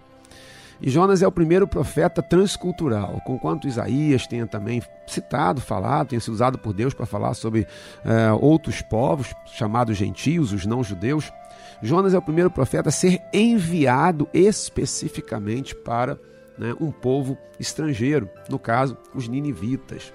E 0.81 0.89
Jonas 0.89 1.21
é 1.21 1.27
o 1.27 1.31
primeiro 1.31 1.67
profeta 1.67 2.23
transcultural, 2.23 3.21
conquanto 3.25 3.67
Isaías 3.67 4.25
tenha 4.25 4.47
também 4.47 4.81
citado, 5.05 5.59
falado, 5.59 6.09
tenha 6.09 6.21
sido 6.21 6.33
usado 6.33 6.57
por 6.57 6.71
Deus 6.71 6.93
para 6.93 7.05
falar 7.05 7.33
sobre 7.33 7.67
é, 8.05 8.31
outros 8.31 8.81
povos, 8.81 9.33
chamados 9.45 9.97
gentios, 9.97 10.53
os 10.53 10.65
não-judeus. 10.65 11.33
Jonas 11.81 12.13
é 12.13 12.17
o 12.17 12.21
primeiro 12.21 12.49
profeta 12.49 12.87
a 12.87 12.93
ser 12.93 13.21
enviado 13.33 14.29
especificamente 14.33 15.75
para 15.75 16.17
né, 16.57 16.73
um 16.79 16.91
povo 16.91 17.37
estrangeiro, 17.59 18.29
no 18.49 18.57
caso, 18.57 18.97
os 19.13 19.27
ninivitas. 19.27 20.13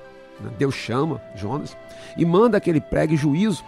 Deus 0.58 0.74
chama 0.74 1.20
Jonas 1.34 1.76
e 2.16 2.24
manda 2.24 2.60
que 2.60 2.70
ele 2.70 2.80
pregue 2.80 3.16
juízo. 3.16 3.64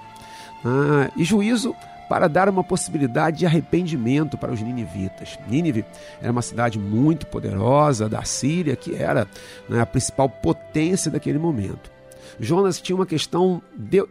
Ah, 0.64 1.10
e 1.16 1.24
juízo 1.24 1.74
para 2.08 2.28
dar 2.28 2.48
uma 2.48 2.62
possibilidade 2.62 3.38
de 3.38 3.46
arrependimento 3.46 4.38
para 4.38 4.52
os 4.52 4.60
ninivitas. 4.60 5.38
Nínive 5.48 5.84
era 6.20 6.30
uma 6.30 6.42
cidade 6.42 6.78
muito 6.78 7.26
poderosa 7.26 8.08
da 8.08 8.22
Síria, 8.22 8.76
que 8.76 8.94
era 8.94 9.26
né, 9.68 9.80
a 9.80 9.86
principal 9.86 10.28
potência 10.28 11.10
daquele 11.10 11.38
momento. 11.38 11.90
Jonas 12.38 12.80
tinha 12.80 12.96
uma 12.96 13.06
questão 13.06 13.62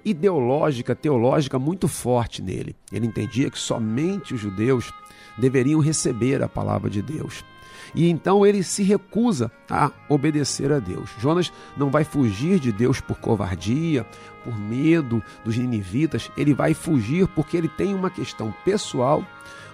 ideológica, 0.03 0.95
teológica 0.95 1.59
muito 1.59 1.87
forte 1.87 2.41
nele. 2.41 2.75
Ele 2.91 3.05
entendia 3.05 3.49
que 3.49 3.59
somente 3.59 4.33
os 4.33 4.39
judeus 4.39 4.91
deveriam 5.37 5.79
receber 5.79 6.41
a 6.41 6.49
palavra 6.49 6.89
de 6.89 7.01
Deus. 7.01 7.43
E 7.95 8.10
então 8.10 8.45
ele 8.45 8.62
se 8.62 8.84
recusa 8.84 9.49
a 9.69 9.89
obedecer 10.10 10.71
a 10.71 10.79
Deus. 10.79 11.10
Jonas 11.19 11.51
não 11.77 11.89
vai 11.89 12.03
fugir 12.03 12.60
de 12.60 12.71
Deus 12.71 12.99
por 12.99 13.17
covardia, 13.17 14.05
por 14.43 14.58
medo 14.60 15.23
dos 15.43 15.58
ninivitas, 15.58 16.29
ele 16.38 16.53
vai 16.53 16.73
fugir 16.73 17.27
porque 17.29 17.58
ele 17.58 17.69
tem 17.69 17.95
uma 17.95 18.10
questão 18.10 18.53
pessoal 18.63 19.23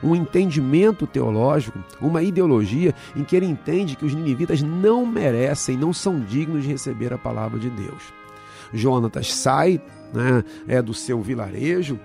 um 0.03 0.15
entendimento 0.15 1.05
teológico, 1.05 1.77
uma 1.99 2.23
ideologia 2.23 2.95
em 3.15 3.23
que 3.23 3.35
ele 3.35 3.45
entende 3.45 3.95
que 3.95 4.05
os 4.05 4.13
ninivitas 4.13 4.61
não 4.61 5.05
merecem, 5.05 5.77
não 5.77 5.93
são 5.93 6.19
dignos 6.19 6.63
de 6.63 6.69
receber 6.69 7.13
a 7.13 7.17
palavra 7.17 7.59
de 7.59 7.69
Deus. 7.69 8.01
Jonatas 8.73 9.33
sai 9.33 9.81
né, 10.13 10.43
é 10.67 10.81
do 10.81 10.93
seu 10.93 11.21
vilarejo, 11.21 11.99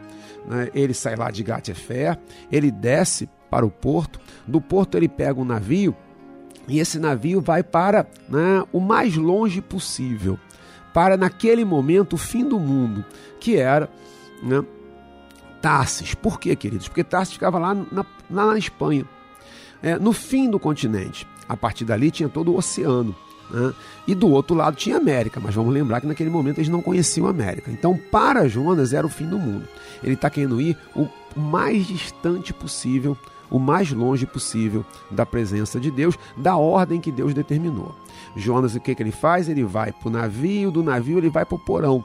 né, 0.47 0.69
ele 0.75 0.93
sai 0.93 1.17
lá 1.17 1.31
de 1.31 1.43
Gatefé, 1.43 2.19
ele 2.51 2.71
desce 2.71 3.29
para 3.51 3.65
o 3.65 3.71
porto, 3.71 4.21
do 4.47 4.61
porto 4.61 4.97
ele 4.97 5.09
pega 5.09 5.41
um 5.41 5.45
navio 5.45 5.95
e 6.69 6.79
esse 6.79 6.99
navio 6.99 7.41
vai 7.41 7.63
para 7.63 8.07
né, 8.29 8.63
o 8.73 8.81
mais 8.81 9.17
longe 9.17 9.61
possível, 9.61 10.39
para 10.93 11.17
naquele 11.17 11.65
momento 11.65 12.15
o 12.15 12.19
fim 12.19 12.47
do 12.47 12.59
mundo, 12.59 13.05
que 13.39 13.57
era 13.57 13.89
né, 14.43 14.65
Tarsis. 15.61 16.15
Por 16.15 16.41
quê, 16.41 16.57
queridos? 16.57 16.89
Porque 16.89 17.05
Tarsis 17.05 17.35
ficava 17.35 17.59
lá 17.59 17.75
na, 17.75 18.05
lá 18.31 18.47
na 18.47 18.59
Espanha, 18.59 19.05
é, 19.83 19.99
no 19.99 20.13
fim 20.13 20.51
do 20.51 20.59
continente. 20.59 21.27
A 21.49 21.57
partir 21.57 21.85
dali 21.85 22.11
tinha 22.11 22.29
todo 22.29 22.53
o 22.53 22.57
oceano. 22.57 23.15
Né? 23.51 23.73
E 24.07 24.15
do 24.15 24.29
outro 24.29 24.57
lado 24.57 24.77
tinha 24.77 24.97
América, 24.97 25.41
mas 25.41 25.55
vamos 25.55 25.73
lembrar 25.73 26.01
que 26.01 26.07
naquele 26.07 26.31
momento 26.31 26.59
eles 26.59 26.69
não 26.69 26.83
conheciam 26.83 27.27
a 27.27 27.31
América. 27.31 27.71
Então, 27.71 27.97
para 28.11 28.49
Jonas, 28.49 28.93
era 28.93 29.07
o 29.07 29.11
fim 29.11 29.27
do 29.27 29.39
mundo. 29.39 29.69
Ele 30.03 30.15
está 30.15 30.29
querendo 30.29 30.61
ir 30.61 30.77
o 30.95 31.09
mais 31.37 31.87
distante 31.87 32.53
possível, 32.53 33.17
o 33.51 33.59
mais 33.59 33.93
longe 33.93 34.27
possível 34.27 34.85
da 35.11 35.25
presença 35.25 35.79
de 35.79 35.91
Deus, 35.91 36.19
da 36.37 36.57
ordem 36.57 37.01
que 37.01 37.13
Deus 37.13 37.35
determinou. 37.35 37.95
Jonas, 38.35 38.75
o 38.75 38.81
que, 38.81 38.95
que 38.95 39.03
ele 39.03 39.13
faz? 39.13 39.49
Ele 39.49 39.65
vai 39.65 39.93
para 39.93 40.09
o 40.09 40.11
navio, 40.11 40.71
do 40.71 40.83
navio 40.83 41.19
ele 41.19 41.31
vai 41.31 41.45
para 41.45 41.57
o 41.57 41.59
porão. 41.59 42.05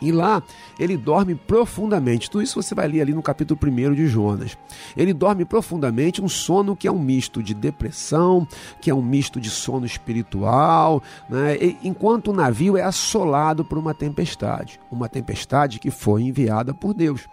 E 0.00 0.12
lá 0.12 0.42
ele 0.78 0.96
dorme 0.96 1.34
profundamente. 1.34 2.30
Tudo 2.30 2.42
isso 2.42 2.60
você 2.60 2.74
vai 2.74 2.88
ler 2.88 3.02
ali 3.02 3.12
no 3.12 3.22
capítulo 3.22 3.58
1 3.62 3.94
de 3.94 4.06
Jonas. 4.06 4.56
Ele 4.96 5.12
dorme 5.12 5.44
profundamente, 5.44 6.22
um 6.22 6.28
sono 6.28 6.76
que 6.76 6.88
é 6.88 6.92
um 6.92 6.98
misto 6.98 7.42
de 7.42 7.54
depressão, 7.54 8.46
que 8.80 8.90
é 8.90 8.94
um 8.94 9.02
misto 9.02 9.40
de 9.40 9.50
sono 9.50 9.84
espiritual, 9.84 11.02
né? 11.28 11.56
enquanto 11.82 12.28
o 12.28 12.34
navio 12.34 12.76
é 12.76 12.82
assolado 12.82 13.64
por 13.64 13.78
uma 13.78 13.94
tempestade. 13.94 14.80
Uma 14.90 15.08
tempestade 15.08 15.78
que 15.78 15.90
foi 15.90 16.22
enviada 16.22 16.72
por 16.72 16.94
Deus 16.94 17.28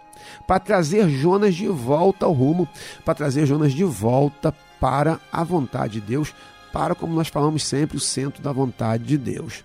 para 0.46 0.60
trazer 0.60 1.08
Jonas 1.08 1.54
de 1.54 1.68
volta 1.68 2.26
ao 2.26 2.32
rumo, 2.32 2.68
para 3.04 3.14
trazer 3.14 3.46
Jonas 3.46 3.72
de 3.72 3.84
volta 3.84 4.54
para 4.80 5.20
a 5.32 5.44
vontade 5.44 5.94
de 5.94 6.00
Deus, 6.00 6.34
para, 6.72 6.94
como 6.94 7.14
nós 7.14 7.28
falamos 7.28 7.64
sempre, 7.64 7.96
o 7.96 8.00
centro 8.00 8.42
da 8.42 8.52
vontade 8.52 9.04
de 9.04 9.16
Deus. 9.16 9.64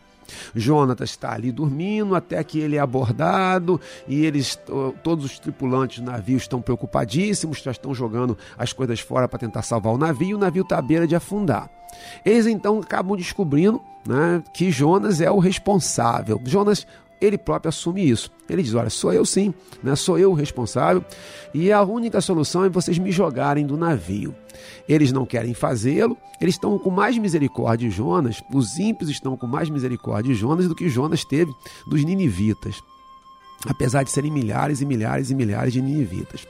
Jonatas 0.55 1.11
está 1.11 1.33
ali 1.33 1.51
dormindo 1.51 2.15
até 2.15 2.43
que 2.43 2.59
ele 2.59 2.75
é 2.75 2.79
abordado 2.79 3.79
e 4.07 4.25
eles, 4.25 4.59
todos 5.03 5.25
os 5.25 5.39
tripulantes 5.39 5.99
do 5.99 6.11
navio 6.11 6.37
estão 6.37 6.61
preocupadíssimos, 6.61 7.61
já 7.61 7.71
estão 7.71 7.93
jogando 7.93 8.37
as 8.57 8.73
coisas 8.73 8.99
fora 8.99 9.27
para 9.27 9.39
tentar 9.39 9.61
salvar 9.61 9.93
o 9.93 9.97
navio 9.97 10.29
e 10.29 10.35
o 10.35 10.39
navio 10.39 10.63
está 10.63 10.77
à 10.77 10.81
beira 10.81 11.07
de 11.07 11.15
afundar. 11.15 11.69
Eles 12.25 12.47
então 12.47 12.79
acabam 12.79 13.15
descobrindo 13.15 13.81
né, 14.07 14.43
que 14.53 14.71
Jonas 14.71 15.21
é 15.21 15.29
o 15.31 15.39
responsável. 15.39 16.41
Jonas 16.45 16.85
ele 17.23 17.37
próprio 17.37 17.69
assume 17.69 18.09
isso. 18.09 18.29
Ele 18.49 18.61
diz: 18.61 18.73
Olha, 18.73 18.89
sou 18.89 19.13
eu 19.13 19.25
sim, 19.25 19.53
né? 19.81 19.95
sou 19.95 20.19
eu 20.19 20.31
o 20.31 20.35
responsável, 20.35 21.03
e 21.53 21.71
a 21.71 21.81
única 21.81 22.19
solução 22.21 22.65
é 22.65 22.69
vocês 22.69 22.97
me 22.97 23.11
jogarem 23.11 23.65
do 23.65 23.77
navio. 23.77 24.35
Eles 24.87 25.11
não 25.11 25.25
querem 25.25 25.53
fazê-lo, 25.53 26.17
eles 26.39 26.55
estão 26.55 26.77
com 26.77 26.89
mais 26.89 27.17
misericórdia 27.17 27.89
de 27.89 27.95
Jonas, 27.95 28.43
os 28.53 28.77
ímpios 28.77 29.09
estão 29.09 29.37
com 29.37 29.47
mais 29.47 29.69
misericórdia 29.69 30.33
de 30.33 30.39
Jonas 30.39 30.67
do 30.67 30.75
que 30.75 30.89
Jonas 30.89 31.23
teve 31.23 31.51
dos 31.87 32.03
ninivitas 32.03 32.81
apesar 33.67 34.03
de 34.03 34.11
serem 34.11 34.31
milhares 34.31 34.81
e 34.81 34.85
milhares 34.85 35.29
e 35.29 35.35
milhares 35.35 35.73
de 35.73 35.81
ninivitas. 35.81 36.45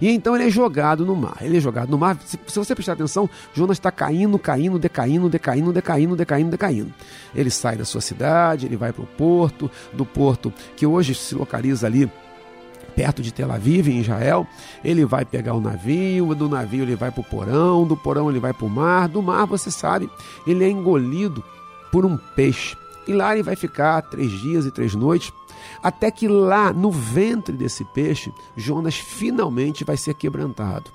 E 0.00 0.08
então 0.10 0.34
ele 0.34 0.46
é 0.46 0.50
jogado 0.50 1.04
no 1.04 1.14
mar. 1.14 1.36
Ele 1.40 1.56
é 1.56 1.60
jogado 1.60 1.90
no 1.90 1.98
mar. 1.98 2.18
Se, 2.24 2.38
se 2.46 2.58
você 2.58 2.74
prestar 2.74 2.92
atenção, 2.92 3.28
Jonas 3.52 3.76
está 3.76 3.90
caindo, 3.90 4.38
caindo, 4.38 4.78
decaindo, 4.78 5.28
decaindo, 5.28 5.72
decaindo, 5.72 6.16
decaindo, 6.16 6.50
decaindo. 6.50 6.94
Ele 7.34 7.50
sai 7.50 7.76
da 7.76 7.84
sua 7.84 8.00
cidade, 8.00 8.66
ele 8.66 8.76
vai 8.76 8.92
para 8.92 9.02
o 9.02 9.06
porto, 9.06 9.70
do 9.92 10.04
porto 10.04 10.52
que 10.76 10.86
hoje 10.86 11.14
se 11.14 11.34
localiza 11.34 11.86
ali 11.86 12.10
perto 12.94 13.22
de 13.22 13.32
Tel 13.32 13.50
Aviv, 13.50 13.88
em 13.88 14.00
Israel. 14.00 14.46
Ele 14.84 15.04
vai 15.04 15.24
pegar 15.24 15.54
o 15.54 15.60
navio, 15.60 16.34
do 16.34 16.48
navio 16.48 16.84
ele 16.84 16.96
vai 16.96 17.10
para 17.10 17.20
o 17.20 17.24
porão, 17.24 17.86
do 17.86 17.96
porão 17.96 18.30
ele 18.30 18.40
vai 18.40 18.52
para 18.52 18.66
o 18.66 18.70
mar, 18.70 19.08
do 19.08 19.20
mar, 19.22 19.46
você 19.46 19.70
sabe, 19.70 20.08
ele 20.46 20.64
é 20.64 20.70
engolido 20.70 21.42
por 21.90 22.04
um 22.04 22.16
peixe. 22.16 22.76
E 23.06 23.12
lá 23.12 23.34
ele 23.34 23.42
vai 23.42 23.54
ficar 23.54 24.00
três 24.02 24.30
dias 24.30 24.64
e 24.64 24.70
três 24.70 24.94
noites 24.94 25.30
até 25.84 26.10
que 26.10 26.26
lá 26.26 26.72
no 26.72 26.90
ventre 26.90 27.54
desse 27.54 27.84
peixe, 27.84 28.32
Jonas 28.56 28.96
finalmente 28.96 29.84
vai 29.84 29.98
ser 29.98 30.14
quebrantado. 30.14 30.90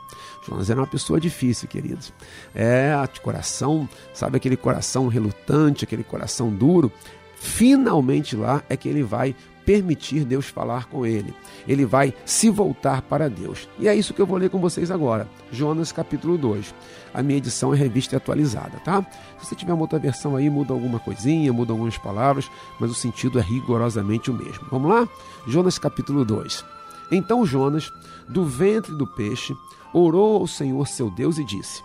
Jonas 0.48 0.68
era 0.68 0.80
uma 0.80 0.88
pessoa 0.88 1.20
difícil, 1.20 1.68
queridos. 1.68 2.12
É, 2.56 2.92
coração, 3.22 3.88
sabe 4.16 4.38
aquele 4.38 4.58
coração 4.58 5.08
relutante, 5.08 5.84
aquele 5.86 6.04
coração 6.04 6.50
duro. 6.50 6.92
Finalmente 7.36 8.36
lá 8.36 8.64
é 8.68 8.76
que 8.76 8.90
ele 8.90 9.04
vai 9.04 9.36
permitir 9.70 10.26
Deus 10.26 10.48
falar 10.48 10.88
com 10.88 11.06
ele. 11.06 11.32
Ele 11.68 11.86
vai 11.86 12.12
se 12.26 12.50
voltar 12.50 13.04
para 13.04 13.30
Deus. 13.30 13.70
E 13.78 13.88
é 13.88 13.94
isso 13.94 14.16
que 14.16 14.20
eu 14.20 14.26
vou 14.26 14.36
ler 14.36 14.50
com 14.50 14.58
vocês 14.60 14.90
agora. 14.90 15.30
Jonas 15.52 15.92
capítulo 15.92 16.40
2. 16.40 16.74
A 17.14 17.22
minha 17.22 17.38
edição 17.38 17.72
é 17.72 17.78
revista 17.78 18.16
e 18.16 18.18
atualizada, 18.18 18.80
tá? 18.80 19.06
Se 19.38 19.46
você 19.46 19.54
tiver 19.54 19.72
uma 19.72 19.84
outra 19.84 20.00
versão 20.00 20.36
aí, 20.36 20.50
muda 20.50 20.74
alguma 20.74 20.98
coisinha, 20.98 21.54
muda 21.54 21.72
algumas 21.72 22.00
palavras, 22.00 22.50
mas 22.80 22.90
o 22.90 22.96
sentido 22.96 23.38
é 23.38 23.44
rigorosamente 23.44 24.32
o 24.32 24.34
mesmo. 24.34 24.66
Vamos 24.72 24.90
lá? 24.90 25.08
Jonas 25.46 25.78
capítulo 25.78 26.26
2. 26.26 26.66
Então 27.12 27.46
Jonas, 27.46 27.94
do 28.28 28.46
ventre 28.46 28.96
do 28.96 29.06
peixe, 29.06 29.56
orou 29.94 30.38
ao 30.38 30.48
Senhor 30.48 30.88
seu 30.88 31.12
Deus 31.12 31.38
e 31.38 31.44
disse: 31.44 31.84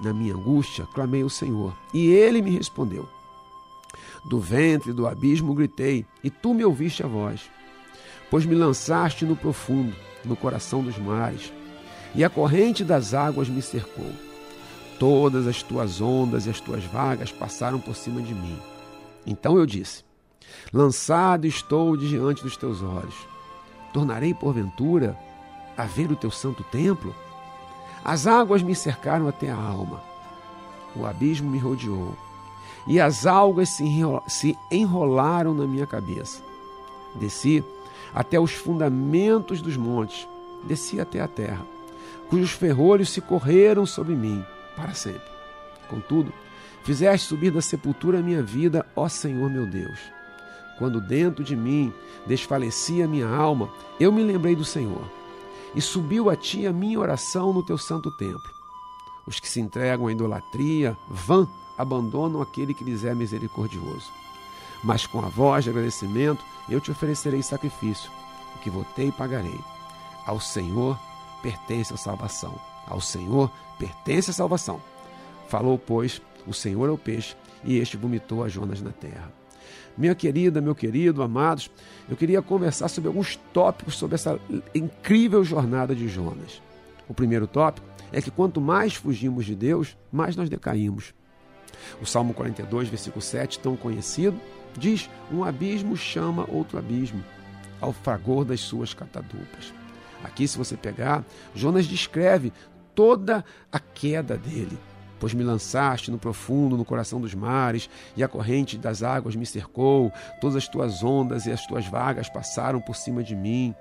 Na 0.00 0.14
minha 0.14 0.34
angústia, 0.34 0.88
clamei 0.94 1.20
ao 1.20 1.28
Senhor, 1.28 1.74
e 1.92 2.06
ele 2.06 2.40
me 2.40 2.52
respondeu. 2.52 3.06
Do 4.28 4.40
ventre 4.40 4.92
do 4.92 5.06
abismo 5.06 5.54
gritei, 5.54 6.04
e 6.22 6.30
tu 6.30 6.52
me 6.52 6.64
ouviste 6.64 7.02
a 7.04 7.06
voz. 7.06 7.48
Pois 8.28 8.44
me 8.44 8.56
lançaste 8.56 9.24
no 9.24 9.36
profundo, 9.36 9.94
no 10.24 10.34
coração 10.34 10.82
dos 10.82 10.98
mares, 10.98 11.52
e 12.12 12.24
a 12.24 12.28
corrente 12.28 12.82
das 12.82 13.14
águas 13.14 13.48
me 13.48 13.62
cercou. 13.62 14.10
Todas 14.98 15.46
as 15.46 15.62
tuas 15.62 16.00
ondas 16.00 16.46
e 16.46 16.50
as 16.50 16.60
tuas 16.60 16.82
vagas 16.84 17.30
passaram 17.30 17.78
por 17.78 17.94
cima 17.94 18.20
de 18.20 18.34
mim. 18.34 18.58
Então 19.24 19.56
eu 19.56 19.64
disse: 19.64 20.02
Lançado 20.72 21.46
estou 21.46 21.96
diante 21.96 22.42
dos 22.42 22.56
teus 22.56 22.82
olhos. 22.82 23.14
Tornarei 23.92 24.34
porventura 24.34 25.16
a 25.76 25.84
ver 25.84 26.10
o 26.10 26.16
teu 26.16 26.30
santo 26.30 26.64
templo? 26.64 27.14
As 28.04 28.26
águas 28.26 28.62
me 28.62 28.74
cercaram 28.74 29.28
até 29.28 29.50
a 29.50 29.56
alma. 29.56 30.02
O 30.96 31.06
abismo 31.06 31.50
me 31.50 31.58
rodeou 31.58 32.16
e 32.86 33.00
as 33.00 33.26
algas 33.26 33.78
se 34.28 34.58
enrolaram 34.70 35.54
na 35.54 35.66
minha 35.66 35.86
cabeça. 35.86 36.42
Desci 37.14 37.64
até 38.14 38.38
os 38.38 38.52
fundamentos 38.52 39.60
dos 39.60 39.76
montes, 39.76 40.28
desci 40.64 41.00
até 41.00 41.20
a 41.20 41.28
terra, 41.28 41.66
cujos 42.28 42.52
ferrolhos 42.52 43.10
se 43.10 43.20
correram 43.20 43.84
sobre 43.84 44.14
mim 44.14 44.44
para 44.76 44.94
sempre. 44.94 45.28
Contudo, 45.88 46.32
fizeste 46.82 47.26
subir 47.26 47.50
da 47.50 47.60
sepultura 47.60 48.18
a 48.18 48.22
minha 48.22 48.42
vida, 48.42 48.86
ó 48.94 49.08
Senhor 49.08 49.50
meu 49.50 49.66
Deus. 49.66 49.98
Quando 50.78 51.00
dentro 51.00 51.42
de 51.42 51.56
mim 51.56 51.92
desfalecia 52.26 53.06
a 53.06 53.08
minha 53.08 53.28
alma, 53.28 53.70
eu 53.98 54.12
me 54.12 54.22
lembrei 54.22 54.54
do 54.54 54.64
Senhor, 54.64 55.04
e 55.74 55.80
subiu 55.80 56.28
a 56.28 56.36
ti 56.36 56.66
a 56.66 56.72
minha 56.72 56.98
oração 56.98 57.52
no 57.52 57.62
teu 57.62 57.78
santo 57.78 58.10
templo. 58.16 58.50
Os 59.26 59.40
que 59.40 59.48
se 59.48 59.60
entregam 59.60 60.06
à 60.06 60.12
idolatria, 60.12 60.96
vã 61.08 61.48
abandonam 61.76 62.40
aquele 62.40 62.74
que 62.74 62.84
lhes 62.84 63.04
é 63.04 63.14
misericordioso. 63.14 64.10
Mas 64.82 65.06
com 65.06 65.20
a 65.20 65.28
voz 65.28 65.64
de 65.64 65.70
agradecimento 65.70 66.44
eu 66.68 66.80
te 66.80 66.90
oferecerei 66.90 67.42
sacrifício, 67.42 68.10
o 68.54 68.58
que 68.58 68.70
votei 68.70 69.10
pagarei. 69.12 69.58
Ao 70.26 70.40
Senhor 70.40 70.98
pertence 71.42 71.94
a 71.94 71.96
salvação. 71.96 72.54
Ao 72.86 73.00
Senhor 73.00 73.50
pertence 73.78 74.30
a 74.30 74.34
salvação. 74.34 74.80
Falou, 75.48 75.78
pois, 75.78 76.20
o 76.46 76.52
Senhor 76.52 76.88
ao 76.88 76.98
peixe, 76.98 77.36
e 77.64 77.78
este 77.78 77.96
vomitou 77.96 78.42
a 78.42 78.48
Jonas 78.48 78.80
na 78.80 78.90
terra. 78.90 79.32
Minha 79.96 80.14
querida, 80.14 80.60
meu 80.60 80.74
querido, 80.74 81.22
amados, 81.22 81.70
eu 82.08 82.16
queria 82.16 82.42
conversar 82.42 82.88
sobre 82.88 83.08
alguns 83.08 83.36
tópicos 83.52 83.96
sobre 83.96 84.14
essa 84.14 84.38
incrível 84.74 85.42
jornada 85.42 85.94
de 85.94 86.06
Jonas. 86.06 86.60
O 87.08 87.14
primeiro 87.14 87.46
tópico 87.46 87.86
é 88.12 88.20
que 88.20 88.30
quanto 88.30 88.60
mais 88.60 88.94
fugimos 88.94 89.46
de 89.46 89.54
Deus, 89.54 89.96
mais 90.12 90.36
nós 90.36 90.48
decaímos. 90.48 91.14
O 92.00 92.06
Salmo 92.06 92.34
42, 92.34 92.88
versículo 92.88 93.22
7, 93.22 93.58
tão 93.58 93.76
conhecido, 93.76 94.40
diz: 94.76 95.08
Um 95.32 95.44
abismo 95.44 95.96
chama 95.96 96.46
outro 96.48 96.78
abismo, 96.78 97.22
ao 97.80 97.92
fragor 97.92 98.44
das 98.44 98.60
suas 98.60 98.94
catadupas. 98.94 99.72
Aqui, 100.22 100.46
se 100.48 100.58
você 100.58 100.76
pegar, 100.76 101.24
Jonas 101.54 101.86
descreve 101.86 102.52
toda 102.94 103.44
a 103.70 103.78
queda 103.78 104.36
dele. 104.36 104.78
Pois 105.18 105.32
me 105.32 105.42
lançaste 105.42 106.10
no 106.10 106.18
profundo, 106.18 106.76
no 106.76 106.84
coração 106.84 107.20
dos 107.20 107.34
mares, 107.34 107.88
e 108.16 108.22
a 108.22 108.28
corrente 108.28 108.76
das 108.76 109.02
águas 109.02 109.34
me 109.34 109.46
cercou, 109.46 110.12
todas 110.40 110.56
as 110.56 110.68
tuas 110.68 111.02
ondas 111.02 111.46
e 111.46 111.52
as 111.52 111.66
tuas 111.66 111.86
vagas 111.86 112.28
passaram 112.28 112.80
por 112.80 112.94
cima 112.94 113.22
de 113.22 113.34
mim. 113.34 113.74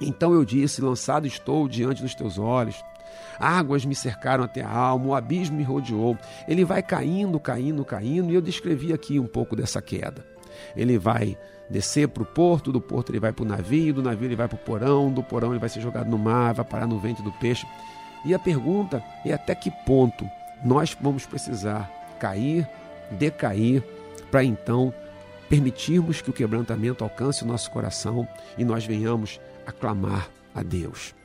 Então 0.00 0.34
eu 0.34 0.44
disse: 0.44 0.82
Lançado 0.82 1.26
estou 1.26 1.68
diante 1.68 2.02
dos 2.02 2.14
teus 2.14 2.38
olhos. 2.38 2.82
Águas 3.38 3.84
me 3.84 3.94
cercaram 3.94 4.44
até 4.44 4.62
a 4.62 4.70
alma, 4.70 5.06
o 5.06 5.14
abismo 5.14 5.56
me 5.56 5.62
rodeou. 5.62 6.16
Ele 6.46 6.64
vai 6.64 6.82
caindo, 6.82 7.38
caindo, 7.38 7.84
caindo, 7.84 8.30
e 8.30 8.34
eu 8.34 8.40
descrevi 8.40 8.92
aqui 8.92 9.18
um 9.18 9.26
pouco 9.26 9.54
dessa 9.54 9.80
queda. 9.82 10.24
Ele 10.74 10.98
vai 10.98 11.36
descer 11.68 12.08
para 12.08 12.22
o 12.22 12.26
porto, 12.26 12.72
do 12.72 12.80
porto 12.80 13.10
ele 13.10 13.20
vai 13.20 13.32
para 13.32 13.42
o 13.44 13.48
navio, 13.48 13.94
do 13.94 14.02
navio 14.02 14.26
ele 14.26 14.36
vai 14.36 14.48
para 14.48 14.56
o 14.56 14.58
porão, 14.58 15.10
do 15.12 15.22
porão 15.22 15.50
ele 15.50 15.58
vai 15.58 15.68
ser 15.68 15.80
jogado 15.80 16.08
no 16.08 16.18
mar, 16.18 16.54
vai 16.54 16.64
parar 16.64 16.86
no 16.86 16.98
ventre 16.98 17.22
do 17.22 17.32
peixe. 17.32 17.66
E 18.24 18.34
a 18.34 18.38
pergunta 18.38 19.02
é 19.24 19.32
até 19.32 19.54
que 19.54 19.70
ponto 19.84 20.28
nós 20.64 20.96
vamos 21.00 21.26
precisar 21.26 21.90
cair, 22.18 22.68
decair, 23.10 23.82
para 24.30 24.42
então 24.42 24.92
permitirmos 25.48 26.20
que 26.20 26.30
o 26.30 26.32
quebrantamento 26.32 27.04
alcance 27.04 27.44
o 27.44 27.46
nosso 27.46 27.70
coração 27.70 28.26
e 28.58 28.64
nós 28.64 28.84
venhamos 28.84 29.40
aclamar 29.64 30.28
a 30.54 30.62
Deus. 30.62 31.15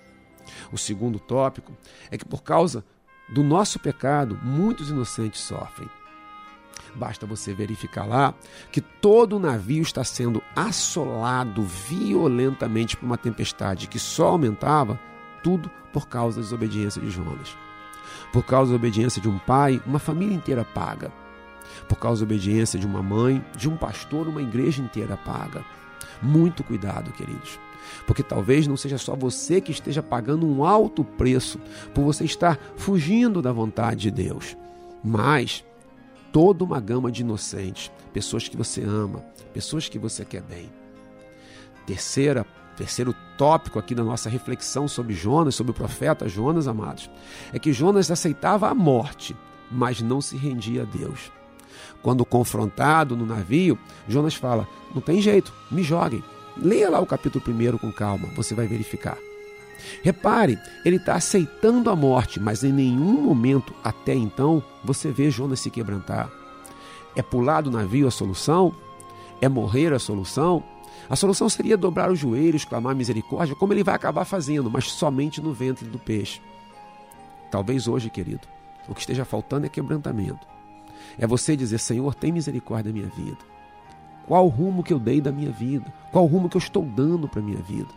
O 0.71 0.77
segundo 0.77 1.19
tópico 1.19 1.73
é 2.09 2.17
que 2.17 2.25
por 2.25 2.43
causa 2.43 2.83
do 3.29 3.43
nosso 3.43 3.79
pecado, 3.79 4.37
muitos 4.43 4.89
inocentes 4.89 5.41
sofrem. 5.41 5.89
Basta 6.95 7.25
você 7.25 7.53
verificar 7.53 8.05
lá 8.05 8.33
que 8.71 8.81
todo 8.81 9.37
o 9.37 9.39
navio 9.39 9.81
está 9.81 10.03
sendo 10.03 10.43
assolado 10.55 11.63
violentamente 11.63 12.97
por 12.97 13.05
uma 13.05 13.17
tempestade 13.17 13.87
que 13.87 13.99
só 13.99 14.29
aumentava, 14.29 14.99
tudo 15.41 15.71
por 15.93 16.07
causa 16.07 16.37
da 16.37 16.43
desobediência 16.43 17.01
de 17.01 17.09
Jonas. 17.09 17.55
Por 18.33 18.43
causa 18.43 18.71
da 18.71 18.75
obediência 18.75 19.21
de 19.21 19.29
um 19.29 19.39
pai, 19.39 19.81
uma 19.85 19.99
família 19.99 20.35
inteira 20.35 20.65
paga. 20.65 21.11
Por 21.87 21.97
causa 21.97 22.25
da 22.25 22.33
obediência 22.33 22.77
de 22.77 22.85
uma 22.85 23.01
mãe, 23.01 23.43
de 23.55 23.69
um 23.69 23.77
pastor, 23.77 24.27
uma 24.27 24.41
igreja 24.41 24.81
inteira 24.81 25.15
paga. 25.15 25.63
Muito 26.21 26.63
cuidado, 26.63 27.11
queridos. 27.13 27.57
Porque 28.05 28.23
talvez 28.23 28.67
não 28.67 28.77
seja 28.77 28.97
só 28.97 29.15
você 29.15 29.61
que 29.61 29.71
esteja 29.71 30.01
pagando 30.01 30.47
um 30.47 30.63
alto 30.63 31.03
preço 31.03 31.59
por 31.93 32.03
você 32.03 32.23
estar 32.23 32.59
fugindo 32.75 33.41
da 33.41 33.51
vontade 33.51 34.01
de 34.01 34.11
Deus, 34.11 34.57
mas 35.03 35.63
toda 36.31 36.63
uma 36.63 36.79
gama 36.79 37.11
de 37.11 37.21
inocentes, 37.21 37.91
pessoas 38.13 38.47
que 38.47 38.57
você 38.57 38.83
ama, 38.83 39.23
pessoas 39.53 39.89
que 39.89 39.99
você 39.99 40.23
quer 40.23 40.41
bem. 40.41 40.69
Terceira, 41.85 42.45
terceiro 42.77 43.13
tópico 43.37 43.79
aqui 43.79 43.93
da 43.93 44.03
nossa 44.03 44.29
reflexão 44.29 44.87
sobre 44.87 45.13
Jonas, 45.13 45.55
sobre 45.55 45.71
o 45.71 45.75
profeta 45.75 46.27
Jonas, 46.27 46.67
amados, 46.67 47.09
é 47.51 47.59
que 47.59 47.73
Jonas 47.73 48.09
aceitava 48.11 48.69
a 48.69 48.75
morte, 48.75 49.35
mas 49.69 50.01
não 50.01 50.21
se 50.21 50.37
rendia 50.37 50.83
a 50.83 50.85
Deus. 50.85 51.31
Quando 52.01 52.25
confrontado 52.25 53.15
no 53.15 53.25
navio, 53.25 53.77
Jonas 54.07 54.33
fala: 54.33 54.67
Não 54.93 55.01
tem 55.01 55.21
jeito, 55.21 55.53
me 55.69 55.83
joguem. 55.83 56.23
Leia 56.57 56.89
lá 56.89 56.99
o 56.99 57.05
capítulo 57.05 57.43
1 57.47 57.77
com 57.77 57.91
calma, 57.91 58.27
você 58.35 58.53
vai 58.53 58.67
verificar. 58.67 59.17
Repare, 60.03 60.59
ele 60.85 60.97
está 60.97 61.15
aceitando 61.15 61.89
a 61.89 61.95
morte, 61.95 62.39
mas 62.39 62.63
em 62.63 62.71
nenhum 62.71 63.21
momento 63.21 63.73
até 63.83 64.13
então 64.13 64.63
você 64.83 65.11
vê 65.11 65.31
Jonas 65.31 65.59
se 65.59 65.69
quebrantar. 65.69 66.29
É 67.15 67.21
pular 67.21 67.61
do 67.61 67.71
navio 67.71 68.07
a 68.07 68.11
solução? 68.11 68.73
É 69.41 69.49
morrer 69.49 69.91
a 69.93 69.99
solução? 69.99 70.63
A 71.09 71.15
solução 71.15 71.49
seria 71.49 71.75
dobrar 71.75 72.11
os 72.11 72.19
joelhos, 72.19 72.63
clamar 72.63 72.95
misericórdia, 72.95 73.55
como 73.55 73.73
ele 73.73 73.83
vai 73.83 73.95
acabar 73.95 74.23
fazendo, 74.23 74.69
mas 74.69 74.85
somente 74.85 75.41
no 75.41 75.51
ventre 75.51 75.85
do 75.85 75.99
peixe. 75.99 76.39
Talvez 77.49 77.87
hoje, 77.87 78.09
querido, 78.09 78.47
o 78.87 78.93
que 78.93 79.01
esteja 79.01 79.25
faltando 79.25 79.65
é 79.65 79.69
quebrantamento. 79.69 80.47
É 81.17 81.27
você 81.27 81.55
dizer: 81.55 81.79
Senhor, 81.79 82.15
tem 82.15 82.31
misericórdia 82.31 82.91
da 82.91 82.97
minha 82.97 83.09
vida. 83.09 83.37
Qual 84.27 84.45
o 84.45 84.49
rumo 84.49 84.83
que 84.83 84.93
eu 84.93 84.99
dei 84.99 85.19
da 85.19 85.31
minha 85.31 85.51
vida? 85.51 85.91
Qual 86.11 86.23
o 86.23 86.27
rumo 86.27 86.49
que 86.49 86.57
eu 86.57 86.61
estou 86.61 86.83
dando 86.83 87.27
para 87.27 87.39
a 87.39 87.43
minha 87.43 87.61
vida? 87.61 87.89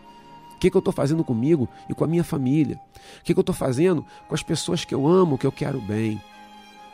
O 0.55 0.57
que, 0.57 0.69
que 0.69 0.77
eu 0.77 0.79
estou 0.79 0.93
fazendo 0.93 1.23
comigo 1.23 1.67
e 1.89 1.93
com 1.93 2.03
a 2.03 2.07
minha 2.07 2.23
família? 2.23 2.79
O 3.19 3.23
que, 3.23 3.33
que 3.33 3.39
eu 3.39 3.41
estou 3.41 3.55
fazendo 3.55 4.05
com 4.27 4.33
as 4.33 4.41
pessoas 4.41 4.85
que 4.85 4.95
eu 4.95 5.05
amo, 5.07 5.37
que 5.37 5.45
eu 5.45 5.51
quero 5.51 5.79
bem? 5.81 6.21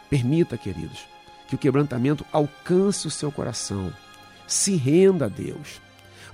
Permita, 0.09 0.57
queridos, 0.57 1.07
que 1.47 1.55
o 1.55 1.57
quebrantamento 1.57 2.25
alcance 2.33 3.07
o 3.07 3.11
seu 3.11 3.31
coração. 3.31 3.93
Se 4.47 4.75
renda 4.75 5.25
a 5.25 5.29
Deus. 5.29 5.81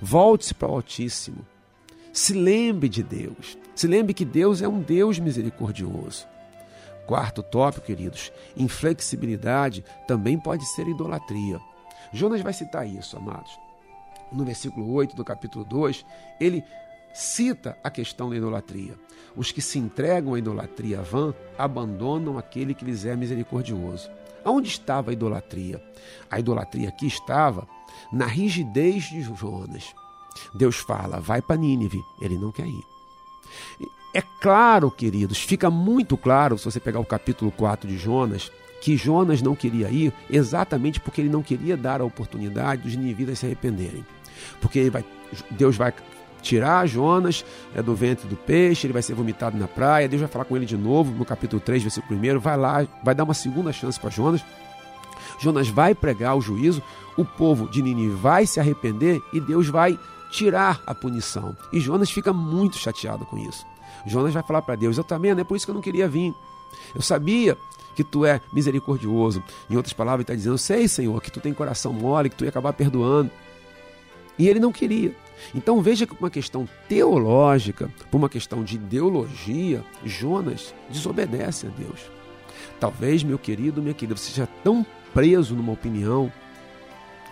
Volte-se 0.00 0.54
para 0.54 0.70
o 0.70 0.74
Altíssimo. 0.74 1.46
Se 2.12 2.32
lembre 2.32 2.88
de 2.88 3.02
Deus. 3.02 3.56
Se 3.74 3.86
lembre 3.86 4.14
que 4.14 4.24
Deus 4.24 4.62
é 4.62 4.68
um 4.68 4.80
Deus 4.80 5.18
misericordioso. 5.18 6.26
Quarto 7.06 7.42
tópico, 7.42 7.86
queridos, 7.86 8.32
inflexibilidade 8.56 9.84
também 10.06 10.38
pode 10.38 10.66
ser 10.66 10.86
idolatria. 10.88 11.60
Jonas 12.12 12.40
vai 12.40 12.52
citar 12.52 12.86
isso, 12.86 13.16
amados. 13.16 13.58
No 14.32 14.44
versículo 14.44 14.92
8 14.92 15.16
do 15.16 15.24
capítulo 15.24 15.64
2, 15.64 16.04
ele 16.40 16.62
cita 17.12 17.76
a 17.82 17.90
questão 17.90 18.30
da 18.30 18.36
idolatria. 18.36 18.94
Os 19.36 19.50
que 19.50 19.62
se 19.62 19.78
entregam 19.78 20.34
à 20.34 20.38
idolatria 20.38 21.02
vã 21.02 21.34
abandonam 21.56 22.38
aquele 22.38 22.74
que 22.74 22.84
lhes 22.84 23.04
é 23.04 23.16
misericordioso. 23.16 24.10
Aonde 24.44 24.68
estava 24.68 25.10
a 25.10 25.12
idolatria? 25.12 25.82
A 26.30 26.38
idolatria 26.38 26.88
aqui 26.88 27.06
estava 27.06 27.66
na 28.12 28.26
rigidez 28.26 29.04
de 29.04 29.22
Jonas. 29.22 29.94
Deus 30.54 30.76
fala, 30.76 31.20
vai 31.20 31.42
para 31.42 31.56
Nínive. 31.56 32.00
Ele 32.20 32.38
não 32.38 32.52
quer 32.52 32.66
ir. 32.66 32.84
É 34.14 34.22
claro, 34.40 34.90
queridos, 34.90 35.38
fica 35.38 35.70
muito 35.70 36.16
claro, 36.16 36.56
se 36.56 36.64
você 36.64 36.80
pegar 36.80 37.00
o 37.00 37.04
capítulo 37.04 37.50
4 37.52 37.88
de 37.88 37.98
Jonas, 37.98 38.50
que 38.80 38.96
Jonas 38.96 39.42
não 39.42 39.54
queria 39.54 39.90
ir 39.90 40.12
exatamente 40.30 41.00
porque 41.00 41.20
ele 41.20 41.28
não 41.28 41.42
queria 41.42 41.76
dar 41.76 42.00
a 42.00 42.04
oportunidade 42.04 42.82
dos 42.82 42.94
ninivitas 42.94 43.38
se 43.38 43.46
arrependerem. 43.46 44.04
Porque 44.60 44.88
vai, 44.90 45.04
Deus 45.50 45.76
vai 45.76 45.92
tirar 46.42 46.86
Jonas 46.86 47.44
é, 47.74 47.82
do 47.82 47.94
ventre 47.94 48.28
do 48.28 48.36
peixe, 48.36 48.86
ele 48.86 48.92
vai 48.92 49.02
ser 49.02 49.14
vomitado 49.14 49.58
na 49.58 49.66
praia, 49.66 50.08
Deus 50.08 50.20
vai 50.20 50.30
falar 50.30 50.44
com 50.44 50.56
ele 50.56 50.66
de 50.66 50.76
novo 50.76 51.12
no 51.12 51.24
capítulo 51.24 51.60
3, 51.60 51.82
versículo 51.82 52.18
1, 52.18 52.38
vai 52.38 52.56
lá, 52.56 52.86
vai 53.04 53.14
dar 53.14 53.24
uma 53.24 53.34
segunda 53.34 53.72
chance 53.72 53.98
para 53.98 54.10
Jonas. 54.10 54.44
Jonas 55.40 55.68
vai 55.68 55.94
pregar 55.94 56.36
o 56.36 56.40
juízo, 56.40 56.82
o 57.16 57.24
povo 57.24 57.68
de 57.68 57.82
Ninive 57.82 58.14
vai 58.14 58.46
se 58.46 58.58
arrepender 58.60 59.20
e 59.32 59.40
Deus 59.40 59.68
vai 59.68 59.98
tirar 60.30 60.80
a 60.86 60.94
punição. 60.94 61.56
E 61.72 61.80
Jonas 61.80 62.10
fica 62.10 62.32
muito 62.32 62.76
chateado 62.76 63.24
com 63.26 63.38
isso. 63.38 63.64
Jonas 64.06 64.32
vai 64.32 64.42
falar 64.42 64.62
para 64.62 64.76
Deus: 64.76 64.96
Eu 64.96 65.04
também, 65.04 65.30
é 65.32 65.44
por 65.44 65.56
isso 65.56 65.66
que 65.66 65.70
eu 65.70 65.74
não 65.74 65.82
queria 65.82 66.08
vir. 66.08 66.34
Eu 66.94 67.02
sabia 67.02 67.56
que 67.94 68.04
tu 68.04 68.24
é 68.24 68.40
misericordioso. 68.52 69.42
Em 69.68 69.76
outras 69.76 69.92
palavras, 69.92 70.20
ele 70.20 70.22
está 70.24 70.34
dizendo: 70.34 70.54
Eu 70.54 70.58
sei, 70.58 70.86
Senhor, 70.86 71.20
que 71.20 71.30
tu 71.30 71.40
tem 71.40 71.52
coração 71.52 71.92
mole, 71.92 72.30
que 72.30 72.36
tu 72.36 72.44
ia 72.44 72.50
acabar 72.50 72.72
perdoando. 72.72 73.30
E 74.38 74.48
ele 74.48 74.60
não 74.60 74.70
queria. 74.70 75.14
Então 75.54 75.82
veja 75.82 76.06
que 76.06 76.14
por 76.14 76.24
uma 76.24 76.30
questão 76.30 76.68
teológica, 76.88 77.90
por 78.10 78.18
uma 78.18 78.28
questão 78.28 78.62
de 78.62 78.76
ideologia, 78.76 79.84
Jonas 80.04 80.74
desobedece 80.88 81.66
a 81.66 81.70
Deus. 81.70 82.00
Talvez, 82.78 83.24
meu 83.24 83.38
querido, 83.38 83.82
minha 83.82 83.94
querida, 83.94 84.16
você 84.16 84.28
esteja 84.28 84.48
tão 84.62 84.86
preso 85.12 85.54
numa 85.54 85.72
opinião, 85.72 86.32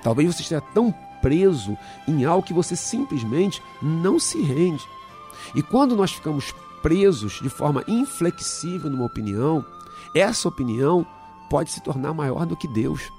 talvez 0.03 0.34
você 0.34 0.42
esteja 0.42 0.61
tão 0.61 0.92
preso 1.22 1.76
em 2.09 2.24
algo 2.24 2.47
que 2.47 2.53
você 2.53 2.74
simplesmente 2.74 3.62
não 3.80 4.18
se 4.18 4.40
rende. 4.42 4.84
E 5.55 5.62
quando 5.62 5.97
nós 5.97 6.12
ficamos 6.12 6.53
presos 6.87 7.41
de 7.43 7.49
forma 7.49 7.82
inflexível 7.89 8.89
numa 8.89 9.07
opinião, 9.07 9.64
essa 10.14 10.47
opinião 10.47 11.05
pode 11.51 11.72
se 11.72 11.82
tornar 11.82 12.14
maior 12.14 12.47
do 12.47 12.57
que 12.57 12.68
Deus. 12.68 13.11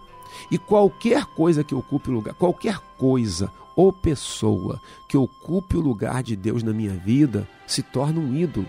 E 0.49 0.57
qualquer 0.57 1.26
coisa 1.26 1.65
que 1.65 1.76
ocupe 1.76 2.09
o 2.09 2.13
lugar, 2.13 2.34
qualquer 2.34 2.80
coisa 2.97 3.51
ou 3.76 3.91
pessoa 3.91 4.80
que 5.09 5.18
ocupe 5.18 5.76
o 5.76 5.82
lugar 5.82 6.24
de 6.24 6.34
Deus 6.34 6.63
na 6.63 6.72
minha 6.72 6.93
vida 6.93 7.45
se 7.68 7.84
torna 7.84 8.22
um 8.22 8.34
ídolo. 8.34 8.65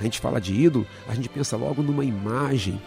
A 0.00 0.02
gente 0.02 0.18
fala 0.18 0.40
de 0.40 0.54
ídolo, 0.54 0.86
a 1.06 1.14
gente 1.14 1.28
pensa 1.28 1.54
logo 1.54 1.82
numa 1.82 2.02
imagem, 2.02 2.80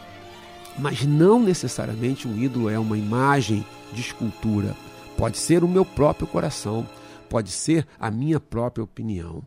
mas 0.80 1.06
não 1.06 1.40
necessariamente 1.40 2.28
um 2.28 2.36
ídolo 2.36 2.72
é 2.72 2.80
uma 2.80 2.98
imagem 2.98 3.64
de 3.94 4.02
escultura. 4.02 4.76
Pode 5.16 5.38
ser 5.38 5.64
o 5.64 5.68
meu 5.68 5.86
próprio 5.86 6.26
coração, 6.26 6.90
pode 7.30 7.52
ser 7.52 7.86
a 8.00 8.10
minha 8.10 8.40
própria 8.40 8.84
opinião. 8.84 9.44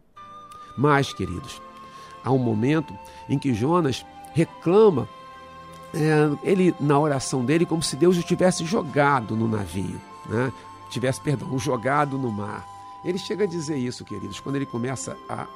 Mas, 0.76 1.12
queridos, 1.12 1.60
há 2.24 2.30
um 2.30 2.38
momento 2.38 2.96
em 3.28 3.38
que 3.38 3.54
Jonas 3.54 4.04
reclama 4.32 5.08
é, 5.94 6.30
ele 6.42 6.74
na 6.78 6.98
oração 6.98 7.44
dele 7.44 7.64
como 7.64 7.82
se 7.82 7.96
Deus 7.96 8.16
o 8.18 8.22
tivesse 8.22 8.64
jogado 8.64 9.34
no 9.34 9.48
navio, 9.48 10.00
né? 10.28 10.52
tivesse, 10.90 11.20
perdão, 11.20 11.58
jogado 11.58 12.18
no 12.18 12.30
mar. 12.30 12.66
Ele 13.04 13.18
chega 13.18 13.44
a 13.44 13.46
dizer 13.46 13.76
isso, 13.76 14.04
queridos, 14.04 14.40
quando 14.40 14.56
ele 14.56 14.66
começa 14.66 15.16
a, 15.28 15.46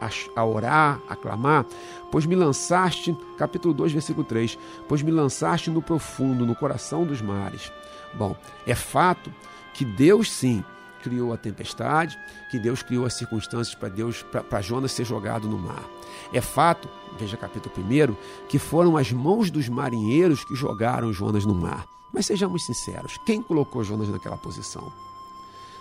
a, 0.00 0.08
a 0.34 0.44
orar, 0.44 1.00
a 1.08 1.14
clamar, 1.14 1.66
pois 2.10 2.26
me 2.26 2.34
lançaste, 2.34 3.16
capítulo 3.36 3.74
2, 3.74 3.92
versículo 3.92 4.24
3, 4.24 4.58
pois 4.88 5.02
me 5.02 5.10
lançaste 5.10 5.70
no 5.70 5.82
profundo, 5.82 6.46
no 6.46 6.54
coração 6.54 7.04
dos 7.04 7.20
mares. 7.20 7.70
Bom, 8.14 8.34
é 8.66 8.74
fato 8.74 9.32
que 9.74 9.84
Deus 9.84 10.30
sim 10.30 10.64
criou 11.02 11.32
a 11.32 11.36
tempestade, 11.36 12.18
que 12.50 12.58
Deus 12.58 12.82
criou 12.82 13.06
as 13.06 13.14
circunstâncias 13.14 13.74
para 13.74 13.88
Deus 13.88 14.22
para 14.22 14.60
Jonas 14.60 14.92
ser 14.92 15.04
jogado 15.04 15.48
no 15.48 15.58
mar. 15.58 15.84
É 16.32 16.40
fato, 16.40 16.88
veja 17.18 17.36
capítulo 17.36 17.74
1, 17.76 18.14
que 18.48 18.58
foram 18.58 18.96
as 18.96 19.12
mãos 19.12 19.50
dos 19.50 19.68
marinheiros 19.68 20.44
que 20.44 20.54
jogaram 20.54 21.12
Jonas 21.12 21.44
no 21.44 21.54
mar. 21.54 21.86
Mas 22.12 22.26
sejamos 22.26 22.64
sinceros, 22.64 23.18
quem 23.26 23.42
colocou 23.42 23.84
Jonas 23.84 24.08
naquela 24.08 24.36
posição? 24.36 24.92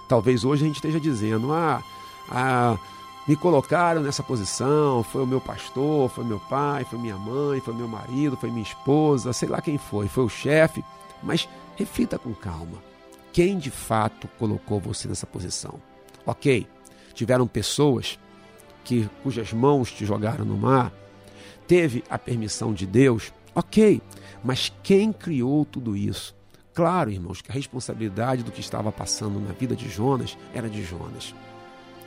Talvez 0.08 0.44
hoje 0.44 0.64
a 0.64 0.68
gente 0.68 0.76
esteja 0.76 1.00
dizendo: 1.00 1.52
ah, 1.54 1.82
ah, 2.30 2.78
me 3.28 3.36
colocaram 3.36 4.02
nessa 4.02 4.22
posição, 4.22 5.02
foi 5.04 5.24
o 5.24 5.28
meu 5.28 5.42
pastor, 5.42 6.10
foi 6.10 6.24
meu 6.24 6.40
pai, 6.40 6.84
foi 6.84 7.00
minha 7.00 7.18
mãe, 7.18 7.60
foi 7.60 7.74
meu 7.74 7.88
marido, 7.88 8.38
foi 8.38 8.52
minha 8.52 8.62
esposa, 8.62 9.34
sei 9.34 9.50
lá 9.50 9.62
quem 9.62 9.78
foi, 9.78 10.08
foi 10.08 10.24
o 10.24 10.30
chefe. 10.30 10.84
Mas 11.24 11.50
reflita 11.76 12.20
com 12.20 12.34
calma. 12.34 12.95
Quem 13.36 13.58
de 13.58 13.70
fato 13.70 14.30
colocou 14.40 14.80
você 14.80 15.10
nessa 15.10 15.28
posição? 15.28 15.82
Ok, 16.26 16.66
tiveram 17.14 17.46
pessoas 17.46 18.18
que 18.86 19.10
cujas 19.24 19.52
mãos 19.52 19.92
te 19.92 20.06
jogaram 20.06 20.46
no 20.46 20.56
mar, 20.56 20.90
teve 21.68 22.02
a 22.10 22.18
permissão 22.18 22.74
de 22.74 22.86
Deus, 22.86 23.34
ok, 23.54 24.02
mas 24.42 24.72
quem 24.82 25.12
criou 25.12 25.66
tudo 25.66 25.98
isso? 25.98 26.34
Claro, 26.74 27.12
irmãos, 27.12 27.42
que 27.42 27.52
a 27.52 27.54
responsabilidade 27.54 28.42
do 28.42 28.54
que 28.54 28.62
estava 28.62 28.90
passando 28.90 29.38
na 29.38 29.52
vida 29.52 29.76
de 29.76 29.90
Jonas 29.90 30.38
era 30.54 30.70
de 30.70 30.82
Jonas. 30.82 31.36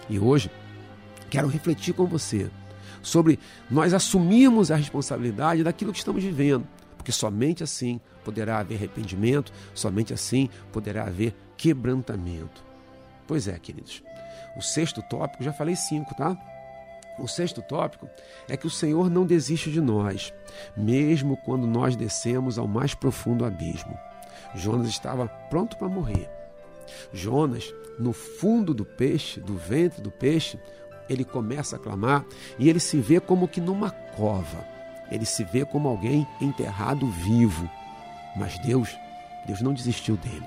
E 0.08 0.18
hoje, 0.18 0.50
quero 1.28 1.46
refletir 1.46 1.92
com 1.92 2.06
você 2.06 2.50
sobre 3.02 3.38
nós 3.70 3.92
assumirmos 3.92 4.70
a 4.70 4.76
responsabilidade 4.76 5.62
daquilo 5.62 5.92
que 5.92 5.98
estamos 5.98 6.24
vivendo, 6.24 6.66
porque 7.08 7.12
somente 7.12 7.64
assim 7.64 7.98
poderá 8.22 8.58
haver 8.58 8.76
arrependimento, 8.76 9.50
somente 9.74 10.12
assim 10.12 10.50
poderá 10.70 11.04
haver 11.04 11.34
quebrantamento. 11.56 12.62
Pois 13.26 13.48
é, 13.48 13.58
queridos. 13.58 14.02
O 14.58 14.60
sexto 14.60 15.00
tópico, 15.00 15.42
já 15.42 15.50
falei 15.50 15.74
cinco, 15.74 16.14
tá? 16.14 16.36
O 17.18 17.26
sexto 17.26 17.62
tópico 17.62 18.06
é 18.46 18.58
que 18.58 18.66
o 18.66 18.70
Senhor 18.70 19.08
não 19.08 19.24
desiste 19.24 19.70
de 19.70 19.80
nós, 19.80 20.34
mesmo 20.76 21.38
quando 21.38 21.66
nós 21.66 21.96
descemos 21.96 22.58
ao 22.58 22.68
mais 22.68 22.94
profundo 22.94 23.42
abismo. 23.42 23.98
Jonas 24.54 24.88
estava 24.88 25.28
pronto 25.48 25.78
para 25.78 25.88
morrer. 25.88 26.28
Jonas, 27.10 27.72
no 27.98 28.12
fundo 28.12 28.74
do 28.74 28.84
peixe, 28.84 29.40
do 29.40 29.56
ventre 29.56 30.02
do 30.02 30.10
peixe, 30.10 30.58
ele 31.08 31.24
começa 31.24 31.76
a 31.76 31.78
clamar 31.78 32.26
e 32.58 32.68
ele 32.68 32.80
se 32.80 32.98
vê 32.98 33.18
como 33.18 33.48
que 33.48 33.62
numa 33.62 33.90
cova. 33.90 34.77
Ele 35.10 35.24
se 35.24 35.44
vê 35.44 35.64
como 35.64 35.88
alguém 35.88 36.26
enterrado 36.40 37.06
vivo. 37.06 37.68
Mas 38.36 38.58
Deus, 38.58 38.96
Deus 39.46 39.60
não 39.60 39.72
desistiu 39.72 40.16
dele. 40.16 40.46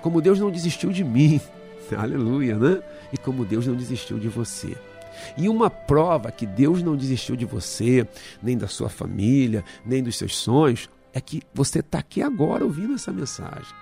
Como 0.00 0.20
Deus 0.20 0.38
não 0.38 0.50
desistiu 0.50 0.90
de 0.92 1.04
mim. 1.04 1.40
Aleluia, 1.96 2.56
né? 2.56 2.82
E 3.12 3.18
como 3.18 3.44
Deus 3.44 3.66
não 3.66 3.74
desistiu 3.74 4.18
de 4.18 4.28
você. 4.28 4.76
E 5.36 5.48
uma 5.48 5.68
prova 5.68 6.30
que 6.30 6.46
Deus 6.46 6.82
não 6.82 6.96
desistiu 6.96 7.36
de 7.36 7.44
você, 7.44 8.06
nem 8.42 8.56
da 8.56 8.68
sua 8.68 8.88
família, 8.88 9.64
nem 9.84 10.02
dos 10.02 10.16
seus 10.16 10.36
sonhos, 10.36 10.88
é 11.12 11.20
que 11.20 11.42
você 11.52 11.80
está 11.80 11.98
aqui 11.98 12.22
agora 12.22 12.64
ouvindo 12.64 12.94
essa 12.94 13.12
mensagem. 13.12 13.74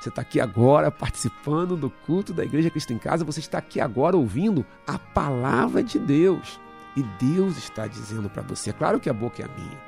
Você 0.00 0.08
está 0.08 0.22
aqui 0.22 0.40
agora 0.40 0.90
participando 0.90 1.76
do 1.76 1.90
culto 1.90 2.32
da 2.32 2.44
Igreja 2.44 2.70
Cristo 2.70 2.92
em 2.92 2.98
Casa, 2.98 3.24
você 3.24 3.40
está 3.40 3.58
aqui 3.58 3.80
agora 3.80 4.16
ouvindo 4.16 4.64
a 4.86 4.98
palavra 4.98 5.82
de 5.82 5.98
Deus. 5.98 6.60
E 6.96 7.02
Deus 7.02 7.58
está 7.58 7.86
dizendo 7.86 8.30
para 8.30 8.42
você: 8.42 8.70
é 8.70 8.72
claro 8.72 8.98
que 8.98 9.10
a 9.10 9.12
boca 9.12 9.42
é 9.42 9.44
a 9.44 9.48
minha. 9.48 9.78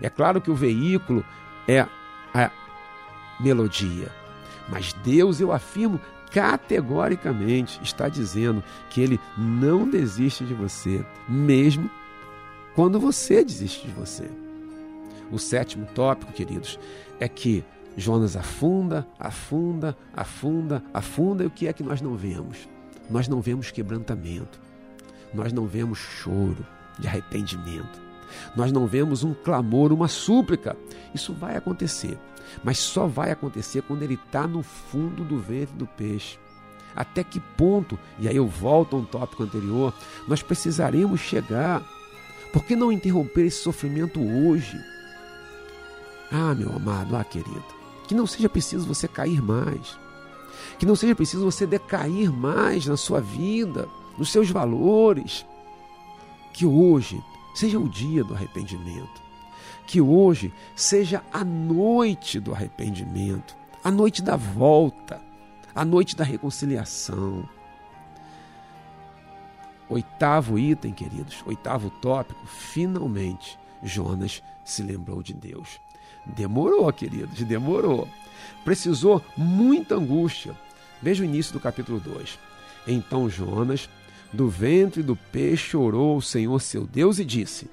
É 0.00 0.08
claro 0.08 0.40
que 0.40 0.50
o 0.50 0.54
veículo 0.54 1.24
é 1.66 1.80
a 2.32 2.50
melodia. 3.40 4.10
Mas 4.68 4.92
Deus, 5.04 5.40
eu 5.40 5.52
afirmo, 5.52 6.00
categoricamente 6.30 7.80
está 7.82 8.08
dizendo 8.08 8.62
que 8.90 9.00
ele 9.00 9.20
não 9.36 9.88
desiste 9.88 10.44
de 10.44 10.54
você, 10.54 11.04
mesmo 11.28 11.90
quando 12.74 12.98
você 12.98 13.44
desiste 13.44 13.86
de 13.86 13.92
você. 13.92 14.30
O 15.30 15.38
sétimo 15.38 15.86
tópico, 15.94 16.32
queridos, 16.32 16.78
é 17.20 17.28
que 17.28 17.64
Jonas 17.96 18.36
afunda, 18.36 19.06
afunda, 19.18 19.96
afunda, 20.12 20.82
afunda, 20.92 21.44
e 21.44 21.46
o 21.46 21.50
que 21.50 21.68
é 21.68 21.72
que 21.72 21.82
nós 21.82 22.00
não 22.00 22.16
vemos? 22.16 22.68
Nós 23.08 23.28
não 23.28 23.40
vemos 23.40 23.70
quebrantamento, 23.70 24.60
nós 25.34 25.52
não 25.52 25.66
vemos 25.66 25.98
choro 25.98 26.64
de 26.98 27.08
arrependimento, 27.08 28.00
nós 28.56 28.72
não 28.72 28.86
vemos 28.86 29.22
um 29.22 29.34
clamor, 29.34 29.92
uma 29.92 30.08
súplica. 30.08 30.76
Isso 31.14 31.32
vai 31.32 31.56
acontecer, 31.56 32.18
mas 32.62 32.78
só 32.78 33.06
vai 33.06 33.30
acontecer 33.30 33.82
quando 33.82 34.02
ele 34.02 34.14
está 34.14 34.46
no 34.46 34.62
fundo 34.62 35.24
do 35.24 35.38
ventre 35.38 35.74
do 35.76 35.86
peixe. 35.86 36.38
Até 36.94 37.24
que 37.24 37.40
ponto, 37.40 37.98
e 38.18 38.28
aí 38.28 38.36
eu 38.36 38.46
volto 38.46 38.94
a 38.94 38.98
um 39.00 39.04
tópico 39.04 39.42
anterior, 39.42 39.92
nós 40.28 40.42
precisaremos 40.42 41.20
chegar? 41.20 41.82
Por 42.52 42.64
que 42.64 42.76
não 42.76 42.92
interromper 42.92 43.46
esse 43.46 43.62
sofrimento 43.62 44.20
hoje? 44.20 44.78
Ah, 46.30 46.54
meu 46.54 46.70
amado, 46.74 47.16
ah, 47.16 47.24
querido, 47.24 47.64
que 48.06 48.14
não 48.14 48.26
seja 48.26 48.48
preciso 48.48 48.86
você 48.86 49.08
cair 49.08 49.42
mais, 49.42 49.98
que 50.78 50.86
não 50.86 50.94
seja 50.94 51.16
preciso 51.16 51.44
você 51.44 51.66
decair 51.66 52.32
mais 52.32 52.86
na 52.86 52.96
sua 52.96 53.20
vida, 53.20 53.88
nos 54.18 54.30
seus 54.30 54.50
valores, 54.50 55.46
que 56.52 56.66
hoje 56.66 57.22
seja 57.54 57.78
o 57.78 57.88
dia 57.88 58.24
do 58.24 58.34
arrependimento 58.34 59.24
que 59.86 60.00
hoje 60.00 60.52
seja 60.74 61.22
a 61.32 61.44
noite 61.44 62.40
do 62.40 62.54
arrependimento, 62.54 63.56
a 63.82 63.90
noite 63.90 64.22
da 64.22 64.36
volta, 64.36 65.20
a 65.74 65.84
noite 65.84 66.16
da 66.16 66.24
reconciliação. 66.24 67.48
Oitavo 69.88 70.58
item, 70.58 70.92
queridos, 70.92 71.42
oitavo 71.46 71.90
tópico, 71.90 72.46
finalmente 72.46 73.58
Jonas 73.82 74.42
se 74.64 74.82
lembrou 74.82 75.22
de 75.22 75.34
Deus. 75.34 75.80
Demorou, 76.24 76.90
queridos, 76.90 77.42
demorou. 77.42 78.08
Precisou 78.64 79.22
muita 79.36 79.96
angústia. 79.96 80.56
Veja 81.02 81.22
o 81.22 81.26
início 81.26 81.52
do 81.52 81.60
capítulo 81.60 82.00
2. 82.00 82.38
Então 82.86 83.28
Jonas, 83.28 83.90
do 84.34 84.48
ventre 84.48 85.02
do 85.02 85.16
peixe, 85.16 85.76
orou 85.76 86.14
ao 86.14 86.20
Senhor 86.20 86.60
seu 86.60 86.86
Deus 86.86 87.18
e 87.18 87.24
disse: 87.24 87.68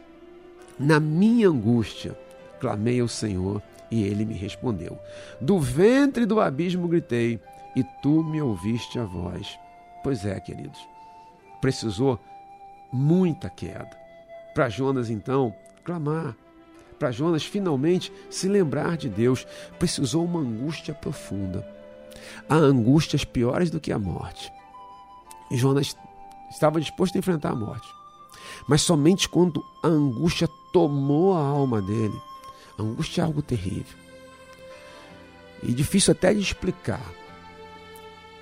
na 0.82 1.00
minha 1.00 1.48
angústia, 1.48 2.18
clamei 2.60 3.00
ao 3.00 3.08
Senhor 3.08 3.62
e 3.92 4.02
ele 4.02 4.26
me 4.26 4.34
respondeu. 4.34 4.98
Do 5.40 5.60
ventre 5.60 6.26
do 6.26 6.42
abismo 6.42 6.88
gritei 6.88 7.40
e 7.76 7.84
tu 8.02 8.24
me 8.24 8.42
ouviste 8.42 8.98
a 8.98 9.04
voz. 9.04 9.60
Pois 10.04 10.26
é, 10.26 10.40
queridos, 10.40 10.80
precisou 11.62 12.20
muita 12.92 13.48
queda. 13.48 13.96
Para 14.56 14.70
Jonas, 14.70 15.12
então, 15.12 15.54
clamar. 15.84 16.36
Para 16.98 17.12
Jonas 17.12 17.44
finalmente 17.44 18.12
se 18.28 18.48
lembrar 18.48 18.98
de 18.98 19.08
Deus, 19.08 19.46
precisou 19.78 20.26
uma 20.26 20.40
angústia 20.40 20.96
profunda. 20.96 21.64
Há 22.50 22.56
angústias 22.56 23.24
piores 23.24 23.70
do 23.70 23.80
que 23.80 23.92
a 23.92 24.00
morte. 24.00 24.52
Jonas 25.52 25.96
estava 26.52 26.80
disposto 26.80 27.16
a 27.16 27.20
enfrentar 27.20 27.52
a 27.52 27.56
morte. 27.56 27.88
Mas 28.68 28.82
somente 28.82 29.28
quando 29.28 29.64
a 29.82 29.88
angústia 29.88 30.48
tomou 30.72 31.36
a 31.36 31.42
alma 31.42 31.82
dele. 31.82 32.20
A 32.78 32.82
angústia 32.82 33.22
é 33.22 33.26
algo 33.26 33.42
terrível. 33.42 33.98
E 35.64 35.74
difícil 35.74 36.12
até 36.12 36.34
de 36.34 36.40
explicar. 36.40 37.06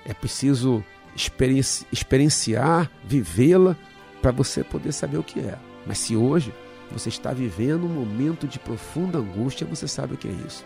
É 0.04 0.14
preciso 0.14 0.82
experienci 1.14 1.86
experienciar, 1.92 2.90
vivê-la, 3.04 3.76
para 4.22 4.30
você 4.30 4.62
poder 4.62 4.92
saber 4.92 5.18
o 5.18 5.22
que 5.22 5.40
é. 5.40 5.58
Mas 5.86 5.98
se 5.98 6.16
hoje 6.16 6.54
você 6.90 7.08
está 7.08 7.32
vivendo 7.32 7.84
um 7.84 7.88
momento 7.88 8.46
de 8.46 8.58
profunda 8.58 9.18
angústia, 9.18 9.66
você 9.66 9.86
sabe 9.86 10.14
o 10.14 10.16
que 10.16 10.28
é 10.28 10.32
isso. 10.32 10.64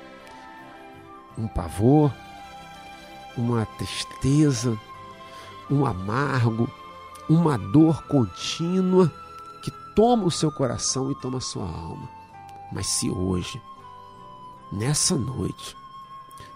Um 1.37 1.49
pavor, 1.49 2.13
uma 3.37 3.67
tristeza, 3.67 4.79
um 5.71 5.85
amargo, 5.85 6.71
uma 7.29 7.57
dor 7.57 8.03
contínua 8.07 9.11
toma 9.95 10.25
o 10.25 10.31
seu 10.31 10.51
coração 10.51 11.11
e 11.11 11.15
toma 11.15 11.39
a 11.39 11.41
sua 11.41 11.65
alma. 11.65 12.09
Mas 12.73 12.87
se 12.87 13.09
hoje, 13.09 13.61
nessa 14.73 15.15
noite, 15.15 15.77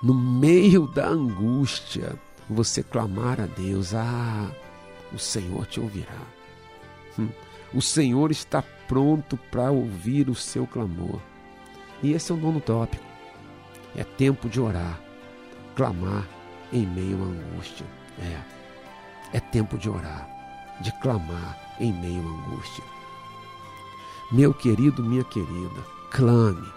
no 0.02 0.14
meio 0.14 0.86
da 0.86 1.06
angústia, 1.08 2.20
você 2.50 2.82
clamar 2.82 3.40
a 3.40 3.46
Deus, 3.46 3.94
ah, 3.94 4.50
o 5.12 5.18
Senhor 5.18 5.66
te 5.66 5.80
ouvirá. 5.80 6.22
Hum, 7.18 7.28
o 7.72 7.80
Senhor 7.80 8.30
está 8.30 8.62
pronto 8.88 9.36
para 9.50 9.70
ouvir 9.70 10.28
o 10.28 10.34
seu 10.34 10.66
clamor. 10.66 11.20
E 12.02 12.12
esse 12.12 12.32
é 12.32 12.34
o 12.34 12.38
nono 12.38 12.60
tópico. 12.60 13.04
É 13.96 14.04
tempo 14.04 14.48
de 14.48 14.60
orar, 14.60 15.00
clamar 15.74 16.26
em 16.72 16.86
meio 16.86 17.18
à 17.22 17.26
angústia. 17.26 17.86
É, 18.18 19.36
é 19.36 19.40
tempo 19.40 19.76
de 19.76 19.88
orar, 19.88 20.28
de 20.80 20.92
clamar 21.00 21.58
em 21.80 21.92
meio 21.92 22.20
à 22.20 22.30
angústia. 22.30 22.84
Meu 24.30 24.52
querido, 24.52 25.02
minha 25.02 25.24
querida, 25.24 25.84
clame, 26.10 26.68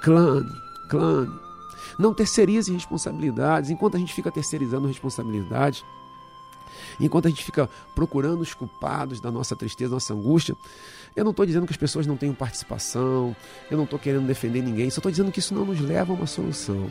clame, 0.00 0.52
clame. 0.88 1.40
Não 1.98 2.14
terceirize 2.14 2.72
responsabilidades. 2.72 3.70
Enquanto 3.70 3.96
a 3.96 4.00
gente 4.00 4.14
fica 4.14 4.30
terceirizando 4.30 4.88
responsabilidades, 4.88 5.84
enquanto 6.98 7.26
a 7.26 7.28
gente 7.28 7.44
fica 7.44 7.68
procurando 7.94 8.40
os 8.40 8.54
culpados 8.54 9.20
da 9.20 9.30
nossa 9.30 9.54
tristeza, 9.54 9.90
da 9.90 9.96
nossa 9.96 10.14
angústia, 10.14 10.56
eu 11.14 11.24
não 11.24 11.30
estou 11.30 11.44
dizendo 11.44 11.66
que 11.66 11.72
as 11.72 11.78
pessoas 11.78 12.06
não 12.06 12.16
tenham 12.16 12.34
participação, 12.34 13.36
eu 13.70 13.76
não 13.76 13.84
estou 13.84 13.98
querendo 13.98 14.26
defender 14.26 14.62
ninguém, 14.62 14.88
só 14.88 14.98
estou 14.98 15.10
dizendo 15.10 15.30
que 15.30 15.40
isso 15.40 15.54
não 15.54 15.66
nos 15.66 15.80
leva 15.80 16.12
a 16.12 16.16
uma 16.16 16.26
solução. 16.26 16.88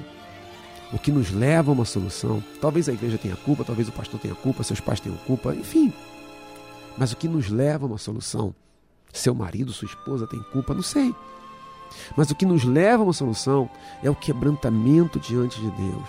O 0.94 1.00
que 1.00 1.12
nos 1.12 1.32
leva 1.32 1.72
a 1.72 1.74
uma 1.74 1.86
solução, 1.86 2.44
talvez 2.60 2.90
a 2.90 2.94
igreja 2.94 3.18
tenha 3.18 3.36
culpa, 3.36 3.64
talvez 3.64 3.88
o 3.88 3.92
pastor 3.92 4.20
tenha 4.20 4.36
culpa, 4.36 4.62
seus 4.62 4.80
pais 4.80 5.00
tenham 5.00 5.18
culpa, 5.20 5.56
enfim. 5.56 5.92
Mas 6.98 7.12
o 7.12 7.18
que 7.18 7.28
nos 7.28 7.50
leva 7.50 7.86
a 7.86 7.88
uma 7.88 7.98
solução, 7.98 8.54
seu 9.12 9.34
marido, 9.34 9.72
sua 9.72 9.88
esposa 9.88 10.28
tem 10.28 10.42
culpa, 10.52 10.74
não 10.74 10.82
sei. 10.82 11.14
Mas 12.16 12.30
o 12.32 12.36
que 12.36 12.46
nos 12.46 12.64
leva 12.64 13.04
a 13.04 13.06
uma 13.06 13.14
solução 13.14 13.70
é 14.04 14.10
o 14.10 14.16
quebrantamento 14.16 15.20
diante 15.20 15.60
de 15.60 15.70
Deus, 15.72 16.08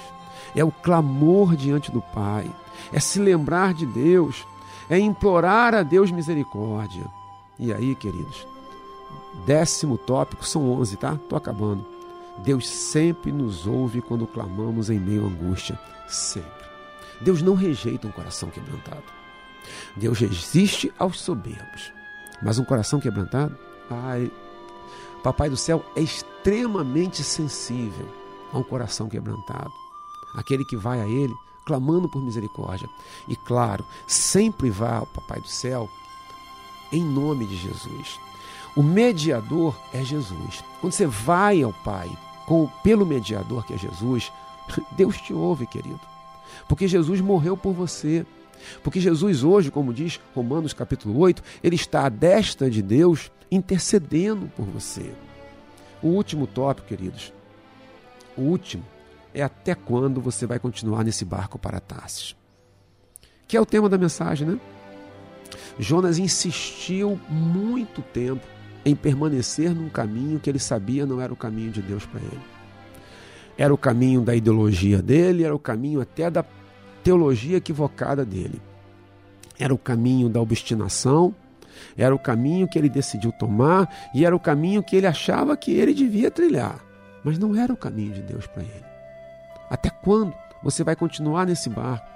é 0.55 0.64
o 0.64 0.70
clamor 0.70 1.57
diante 1.57 1.91
do 1.91 2.01
Pai, 2.01 2.51
é 2.93 3.01
se 3.01 3.18
lembrar 3.18 3.74
de 3.74 3.87
Deus, 3.87 4.47
é 4.89 4.99
implorar 4.99 5.74
a 5.74 5.83
Deus 5.83 6.11
misericórdia. 6.11 7.05
E 7.59 7.72
aí, 7.72 7.95
queridos, 7.95 8.47
décimo 9.47 9.99
tópico, 9.99 10.45
são 10.45 10.70
onze, 10.70 10.97
tá? 10.97 11.18
Tô 11.28 11.37
acabando. 11.37 11.85
Deus 12.39 12.68
sempre 12.68 13.30
nos 13.30 13.66
ouve 13.66 14.01
quando 14.01 14.26
clamamos 14.26 14.91
em 14.91 14.99
meio 14.99 15.24
à 15.24 15.26
angústia, 15.26 15.78
sempre. 16.09 16.51
Deus 17.20 17.43
não 17.43 17.55
rejeita 17.55 18.07
um 18.07 18.11
coração 18.12 18.49
quebrantado. 18.51 19.22
Deus 19.97 20.19
resiste 20.19 20.93
aos 20.99 21.21
soberbos, 21.21 21.93
mas 22.43 22.59
um 22.59 22.65
coração 22.65 23.01
quebrantado, 23.01 23.57
ai, 23.91 24.31
Papai 25.23 25.49
do 25.49 25.57
céu 25.57 25.85
é 25.95 26.01
extremamente 26.01 27.23
sensível 27.23 28.09
a 28.53 28.59
um 28.59 28.63
coração 28.63 29.09
quebrantado. 29.09 29.73
Aquele 30.35 30.65
que 30.65 30.77
vai 30.77 31.01
a 31.01 31.07
Ele 31.07 31.33
clamando 31.65 32.09
por 32.09 32.21
misericórdia. 32.21 32.89
E 33.29 33.37
claro, 33.37 33.85
sempre 34.07 34.69
vá 34.69 34.97
ao 34.97 35.07
Papai 35.07 35.41
do 35.41 35.49
céu 35.49 35.89
em 36.91 37.05
nome 37.05 37.47
de 37.47 37.57
Jesus. 37.57 38.19
O 38.75 38.83
mediador 38.83 39.77
é 39.93 40.03
Jesus. 40.03 40.65
Quando 40.81 40.93
você 40.93 41.07
vai 41.07 41.63
ao 41.63 41.73
Pai 41.73 42.11
com, 42.47 42.69
pelo 42.83 43.07
mediador 43.07 43.65
que 43.65 43.75
é 43.75 43.79
Jesus, 43.79 44.33
Deus 44.93 45.21
te 45.21 45.33
ouve, 45.33 45.67
querido. 45.67 46.01
Porque 46.69 46.89
Jesus 46.89 47.21
morreu 47.21 47.57
por 47.57 47.73
você. 47.73 48.27
Porque 48.83 49.01
Jesus 49.01 49.45
hoje, 49.45 49.71
como 49.71 49.93
diz 49.93 50.21
Romanos 50.35 50.73
capítulo 50.73 51.19
8, 51.19 51.43
ele 51.63 51.77
está 51.77 52.07
à 52.07 52.09
destra 52.09 52.71
de 52.71 52.83
Deus 52.83 53.31
intercedendo 53.51 54.51
por 54.57 54.65
você. 54.67 55.13
O 56.03 56.09
último 56.09 56.47
tópico, 56.47 56.89
queridos, 56.89 57.33
o 58.37 58.43
último 58.43 58.85
é 59.35 59.43
até 59.43 59.75
quando 59.75 60.21
você 60.21 60.47
vai 60.47 60.59
continuar 60.59 61.05
nesse 61.05 61.25
barco 61.25 61.59
para 61.59 61.81
Tarsis. 61.81 62.35
Que 63.47 63.57
é 63.57 63.61
o 63.61 63.67
tema 63.67 63.89
da 63.89 63.99
mensagem, 63.99 64.47
né? 64.47 64.61
Jonas 65.79 66.19
insistiu 66.19 67.21
muito 67.29 68.03
tempo 68.03 68.47
em 68.85 68.95
permanecer 68.97 69.75
num 69.75 69.89
caminho 69.89 70.41
que 70.41 70.51
ele 70.51 70.59
sabia 70.59 71.07
não 71.07 71.21
era 71.21 71.33
o 71.33 71.37
caminho 71.37 71.71
de 71.71 71.81
Deus 71.81 72.05
para 72.05 72.21
ele. 72.21 72.41
Era 73.57 73.73
o 73.73 73.79
caminho 73.79 74.23
da 74.23 74.35
ideologia 74.35 75.01
dele, 75.01 75.45
era 75.45 75.55
o 75.55 75.59
caminho 75.59 76.01
até 76.01 76.31
da 76.31 76.43
teologia 77.03 77.57
equivocada 77.57 78.24
dele. 78.24 78.61
Era 79.59 79.74
o 79.74 79.78
caminho 79.78 80.28
da 80.28 80.40
obstinação, 80.40 81.34
era 81.96 82.14
o 82.14 82.18
caminho 82.18 82.68
que 82.68 82.78
ele 82.78 82.88
decidiu 82.88 83.32
tomar 83.32 83.88
e 84.14 84.24
era 84.24 84.34
o 84.34 84.40
caminho 84.40 84.82
que 84.82 84.96
ele 84.96 85.07
achava 85.07 85.57
que 85.57 85.72
ele 85.72 85.94
devia 85.94 86.30
trilhar. 86.30 86.84
Mas 87.24 87.38
não 87.38 87.55
era 87.55 87.72
o 87.72 87.76
caminho 87.76 88.12
de 88.12 88.22
Deus 88.22 88.46
para 88.46 88.62
ele. 88.62 88.84
Até 89.70 89.88
quando 89.90 90.34
você 90.62 90.84
vai 90.84 90.96
continuar 90.96 91.46
nesse 91.46 91.68
barco? 91.68 92.07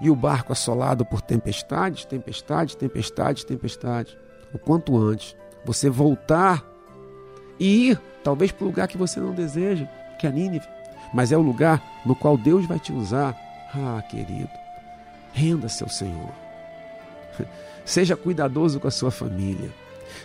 E 0.00 0.08
o 0.08 0.16
barco 0.16 0.52
assolado 0.52 1.04
por 1.04 1.20
tempestades, 1.20 2.04
tempestades, 2.04 2.74
tempestades, 2.74 3.44
tempestades. 3.44 4.16
O 4.52 4.58
quanto 4.58 4.96
antes 4.96 5.36
você 5.64 5.90
voltar 5.90 6.64
e 7.58 7.90
ir, 7.90 8.00
talvez 8.22 8.52
para 8.52 8.64
o 8.64 8.68
lugar 8.68 8.88
que 8.88 8.96
você 8.96 9.20
não 9.20 9.34
deseja, 9.34 9.86
que 10.18 10.26
é 10.26 10.32
Nínive, 10.32 10.66
mas 11.12 11.32
é 11.32 11.36
o 11.36 11.42
lugar 11.42 11.82
no 12.04 12.14
qual 12.14 12.38
Deus 12.38 12.66
vai 12.66 12.78
te 12.78 12.92
usar. 12.92 13.36
Ah, 13.78 14.00
querido, 14.02 14.48
renda-se 15.32 15.82
ao 15.82 15.90
Senhor. 15.90 16.32
Seja 17.84 18.16
cuidadoso 18.16 18.80
com 18.80 18.88
a 18.88 18.90
sua 18.90 19.10
família. 19.10 19.70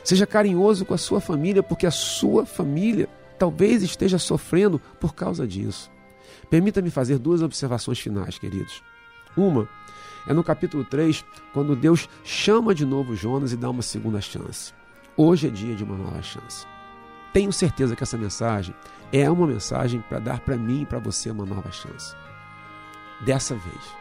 Seja 0.03 0.25
carinhoso 0.25 0.85
com 0.85 0.93
a 0.93 0.97
sua 0.97 1.19
família, 1.19 1.61
porque 1.61 1.85
a 1.85 1.91
sua 1.91 2.45
família 2.45 3.09
talvez 3.37 3.83
esteja 3.83 4.17
sofrendo 4.17 4.79
por 4.99 5.13
causa 5.13 5.45
disso. 5.45 5.91
Permita-me 6.49 6.89
fazer 6.89 7.17
duas 7.17 7.41
observações 7.41 7.99
finais, 7.99 8.39
queridos. 8.39 8.81
Uma 9.35 9.67
é 10.27 10.33
no 10.33 10.43
capítulo 10.43 10.85
3, 10.85 11.25
quando 11.53 11.75
Deus 11.75 12.07
chama 12.23 12.73
de 12.73 12.85
novo 12.85 13.15
Jonas 13.15 13.51
e 13.51 13.57
dá 13.57 13.69
uma 13.69 13.81
segunda 13.81 14.21
chance. 14.21 14.73
Hoje 15.17 15.47
é 15.47 15.49
dia 15.49 15.75
de 15.75 15.83
uma 15.83 15.97
nova 15.97 16.21
chance. 16.21 16.65
Tenho 17.33 17.51
certeza 17.51 17.95
que 17.95 18.03
essa 18.03 18.17
mensagem 18.17 18.73
é 19.11 19.29
uma 19.29 19.47
mensagem 19.47 20.01
para 20.01 20.19
dar 20.19 20.39
para 20.39 20.57
mim 20.57 20.81
e 20.81 20.85
para 20.85 20.99
você 20.99 21.29
uma 21.29 21.45
nova 21.45 21.71
chance. 21.71 22.15
Dessa 23.25 23.55
vez, 23.55 23.95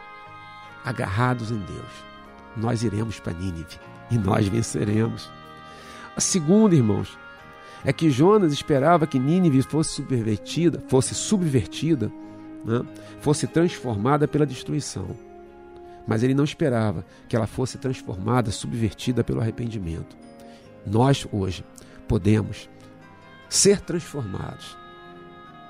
agarrados 0.83 1.51
em 1.51 1.59
Deus 1.59 2.11
nós 2.55 2.83
iremos 2.83 3.19
para 3.19 3.33
Nínive 3.33 3.79
e 4.09 4.17
nós 4.17 4.47
venceremos. 4.47 5.31
A 6.15 6.19
segunda, 6.19 6.75
irmãos, 6.75 7.17
é 7.83 7.93
que 7.93 8.09
Jonas 8.09 8.51
esperava 8.53 9.07
que 9.07 9.17
Nínive 9.17 9.61
fosse 9.61 9.95
subvertida, 9.95 10.83
fosse 10.87 11.15
subvertida, 11.15 12.11
né? 12.65 12.81
fosse 13.21 13.47
transformada 13.47 14.27
pela 14.27 14.45
destruição. 14.45 15.15
Mas 16.05 16.23
ele 16.23 16.33
não 16.33 16.43
esperava 16.43 17.05
que 17.27 17.35
ela 17.35 17.47
fosse 17.47 17.77
transformada, 17.77 18.51
subvertida 18.51 19.23
pelo 19.23 19.39
arrependimento. 19.39 20.17
Nós 20.85 21.27
hoje 21.31 21.63
podemos 22.07 22.69
ser 23.47 23.79
transformados 23.79 24.77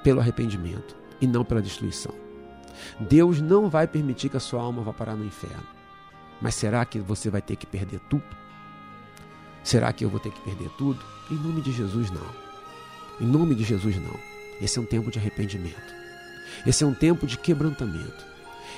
pelo 0.04 0.20
arrependimento 0.20 0.96
e 1.20 1.28
não 1.28 1.46
pela 1.46 1.62
destruição. 1.62 2.14
Deus 3.00 3.42
não 3.42 3.70
vai 3.70 3.88
permitir 3.88 4.30
que 4.30 4.38
a 4.38 4.40
sua 4.40 4.62
alma 4.62 4.82
vá 4.82 4.94
parar 4.94 5.16
no 5.16 5.26
inferno. 5.26 5.64
Mas 6.42 6.56
será 6.56 6.84
que 6.86 7.00
você 7.00 7.30
vai 7.30 7.42
ter 7.42 7.56
que 7.56 7.66
perder 7.66 8.00
tudo? 8.10 8.24
Será 9.64 9.94
que 9.94 10.04
eu 10.04 10.10
vou 10.10 10.20
ter 10.20 10.32
que 10.32 10.42
perder 10.42 10.70
tudo? 10.78 11.00
Em 11.30 11.36
nome 11.36 11.62
de 11.62 11.72
Jesus, 11.72 12.10
não. 12.10 12.26
Em 13.20 13.26
nome 13.26 13.54
de 13.54 13.64
Jesus, 13.64 13.96
não. 13.98 14.20
Esse 14.60 14.80
é 14.80 14.82
um 14.82 14.86
tempo 14.86 15.12
de 15.12 15.20
arrependimento. 15.20 15.94
Esse 16.66 16.84
é 16.84 16.88
um 16.88 16.94
tempo 16.94 17.28
de 17.28 17.38
quebrantamento. 17.38 18.26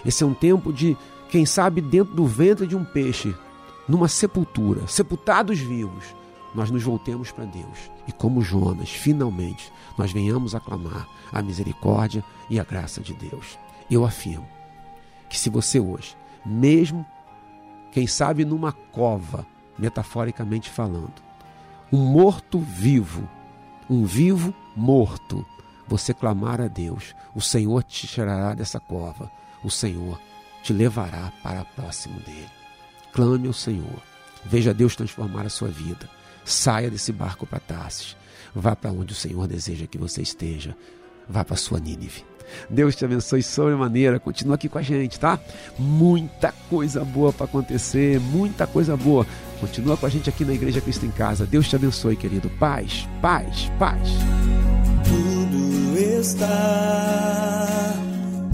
Esse 0.06 0.24
é 0.24 0.28
um 0.28 0.34
tempo 0.34 0.74
de, 0.74 0.98
quem 1.30 1.46
sabe, 1.46 1.82
dentro 1.82 2.14
do 2.14 2.26
ventre 2.26 2.68
de 2.68 2.76
um 2.76 2.84
peixe, 2.84 3.34
numa 3.88 4.08
sepultura, 4.08 4.88
sepultados 4.88 5.60
vivos, 5.60 6.16
nós 6.54 6.70
nos 6.70 6.84
voltemos 6.84 7.32
para 7.32 7.46
Deus. 7.46 7.92
E 8.08 8.12
como 8.12 8.42
Jonas, 8.42 8.90
finalmente, 8.90 9.72
nós 9.98 10.12
venhamos 10.12 10.54
aclamar 10.54 11.08
a 11.32 11.42
misericórdia 11.42 12.24
e 12.50 12.60
a 12.60 12.64
graça 12.64 13.02
de 13.02 13.14
Deus. 13.14 13.58
Eu 13.90 14.06
afirmo 14.06 14.48
que 15.30 15.38
se 15.38 15.50
você 15.50 15.80
hoje, 15.80 16.16
mesmo 16.46 17.06
quem 17.92 18.08
sabe 18.08 18.44
numa 18.44 18.72
cova, 18.72 19.46
metaforicamente 19.78 20.70
falando. 20.70 21.14
Um 21.92 22.00
morto 22.00 22.60
vivo, 22.60 23.30
um 23.90 24.04
vivo 24.04 24.54
morto. 24.76 25.46
Você 25.88 26.14
clamar 26.14 26.62
a 26.62 26.68
Deus, 26.68 27.14
o 27.36 27.42
Senhor 27.42 27.84
te 27.84 28.08
tirará 28.08 28.54
dessa 28.54 28.80
cova, 28.80 29.30
o 29.64 29.70
Senhor 29.70 30.20
te 30.64 30.72
levará 30.74 31.32
para 31.44 31.66
próximo 31.66 32.20
dele. 32.22 32.50
Clame 33.12 33.48
ao 33.48 33.54
Senhor, 33.54 34.02
veja 34.44 34.74
Deus 34.74 34.96
transformar 34.96 35.46
a 35.46 35.50
sua 35.50 35.68
vida. 35.68 36.10
Saia 36.46 36.90
desse 36.90 37.12
barco 37.12 37.46
para 37.46 37.60
Tarsis, 37.60 38.18
vá 38.56 38.76
para 38.76 38.92
onde 38.92 39.14
o 39.14 39.16
Senhor 39.16 39.48
deseja 39.48 39.88
que 39.88 39.98
você 39.98 40.22
esteja, 40.22 40.76
vá 41.30 41.44
para 41.46 41.56
sua 41.56 41.80
Nínive. 41.80 42.26
Deus 42.70 42.96
te 42.96 43.06
abençoe 43.06 43.44
sobremaneira. 43.44 44.20
Continua 44.20 44.56
aqui 44.56 44.70
com 44.70 44.78
a 44.78 44.82
gente, 44.82 45.20
tá? 45.20 45.40
Muita 45.78 46.54
coisa 46.70 47.04
boa 47.04 47.32
para 47.34 47.46
acontecer, 47.46 48.20
muita 48.20 48.66
coisa 48.68 48.96
boa. 48.98 49.26
Continua 49.60 49.96
com 49.96 50.06
a 50.06 50.10
gente 50.10 50.30
aqui 50.30 50.44
na 50.44 50.54
Igreja 50.54 50.82
Cristo 50.82 51.06
em 51.06 51.12
Casa. 51.12 51.46
Deus 51.46 51.70
te 51.70 51.76
abençoe, 51.76 52.16
querido. 52.16 52.50
Paz, 52.60 53.08
paz, 53.22 53.72
paz. 53.80 54.10
Tudo 55.06 55.98
está 55.98 57.94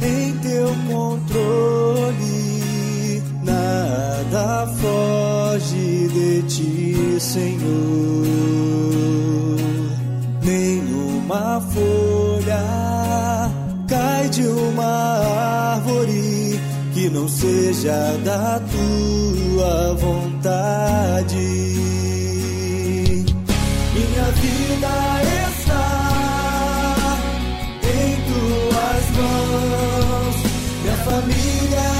em 0.01 0.37
teu 0.37 0.67
controle, 0.87 2.23
nada 3.43 4.67
foge 4.67 6.07
de 6.09 6.43
ti, 6.43 7.19
Senhor. 7.19 8.27
Nenhuma 10.43 11.61
folha 11.61 12.63
de 14.28 14.45
uma 14.47 15.74
árvore 15.76 16.59
que 16.93 17.09
não 17.09 17.28
seja 17.28 18.17
da 18.24 18.59
tua 18.59 19.93
vontade. 19.95 21.36
Minha 23.93 24.26
vida 24.41 24.93
está 25.49 27.17
em 27.84 28.15
tuas 28.28 29.05
mãos, 29.17 30.36
minha 30.84 30.97
família. 30.97 31.98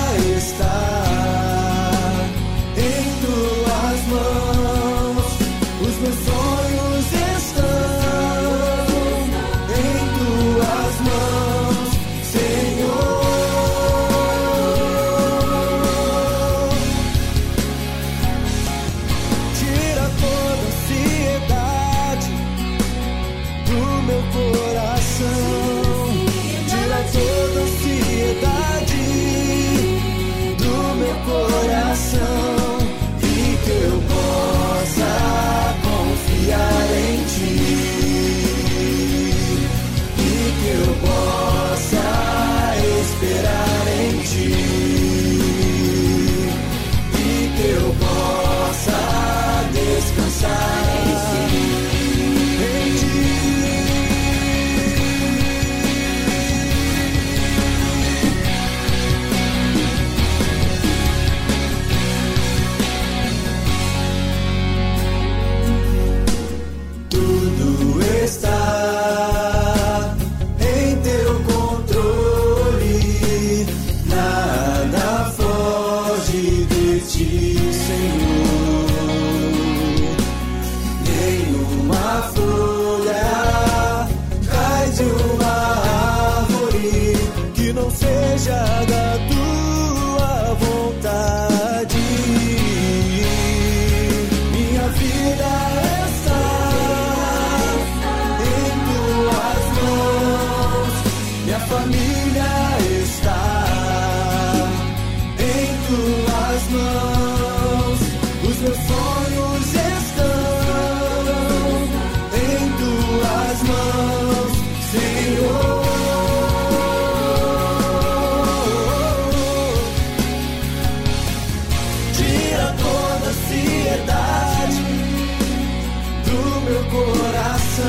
meu 126.80 126.86
coração. 126.86 127.86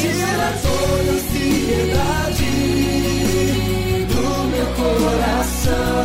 Tira 0.00 0.52
toda 0.62 1.10
a 1.10 1.14
ansiedade 1.14 2.50
do 4.08 4.24
meu 4.48 4.68
coração. 4.74 5.97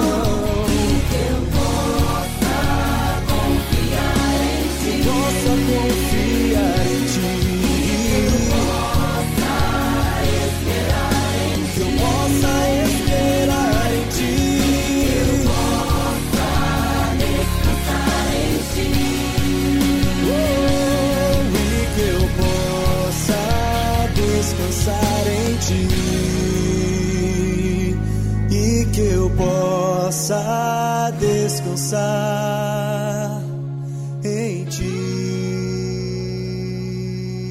Tua 24.83 25.13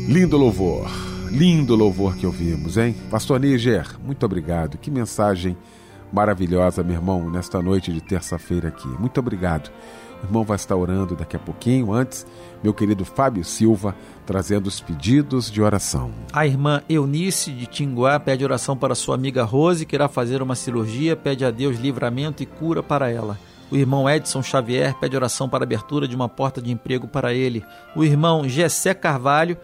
Lindo 0.08 0.36
louvor, 0.36 0.90
lindo 1.30 1.74
louvor 1.74 2.16
que 2.16 2.26
ouvimos, 2.26 2.76
hein? 2.76 2.94
Pastor 3.10 3.40
Níger, 3.40 3.86
muito 4.04 4.26
obrigado. 4.26 4.76
Que 4.76 4.90
mensagem 4.90 5.56
maravilhosa, 6.12 6.82
meu 6.82 6.96
irmão, 6.96 7.30
nesta 7.30 7.62
noite 7.62 7.90
de 7.90 8.02
terça-feira 8.02 8.68
aqui. 8.68 8.88
Muito 9.00 9.18
obrigado. 9.18 9.70
O 10.22 10.26
irmão 10.26 10.44
vai 10.44 10.56
estar 10.56 10.76
orando 10.76 11.16
daqui 11.16 11.36
a 11.36 11.38
pouquinho. 11.38 11.92
Antes, 11.92 12.26
meu 12.62 12.72
querido 12.72 13.04
Fábio 13.04 13.44
Silva 13.44 13.94
trazendo 14.24 14.66
os 14.66 14.80
pedidos 14.80 15.50
de 15.50 15.60
oração. 15.60 16.12
A 16.32 16.46
irmã 16.46 16.82
Eunice 16.88 17.50
de 17.50 17.66
Tinguá 17.66 18.20
pede 18.20 18.44
oração 18.44 18.76
para 18.76 18.94
sua 18.94 19.14
amiga 19.14 19.42
Rose, 19.42 19.84
que 19.84 19.96
irá 19.96 20.08
fazer 20.08 20.40
uma 20.40 20.54
cirurgia, 20.54 21.16
pede 21.16 21.44
a 21.44 21.50
Deus 21.50 21.78
livramento 21.78 22.42
e 22.42 22.46
cura 22.46 22.82
para 22.82 23.10
ela. 23.10 23.38
O 23.70 23.76
irmão 23.76 24.08
Edson 24.08 24.42
Xavier 24.42 24.94
pede 24.98 25.16
oração 25.16 25.48
para 25.48 25.64
abertura 25.64 26.06
de 26.06 26.14
uma 26.14 26.28
porta 26.28 26.60
de 26.60 26.70
emprego 26.70 27.08
para 27.08 27.32
ele. 27.32 27.64
O 27.96 28.04
irmão 28.04 28.46
Gessé 28.48 28.94
Carvalho 28.94 29.56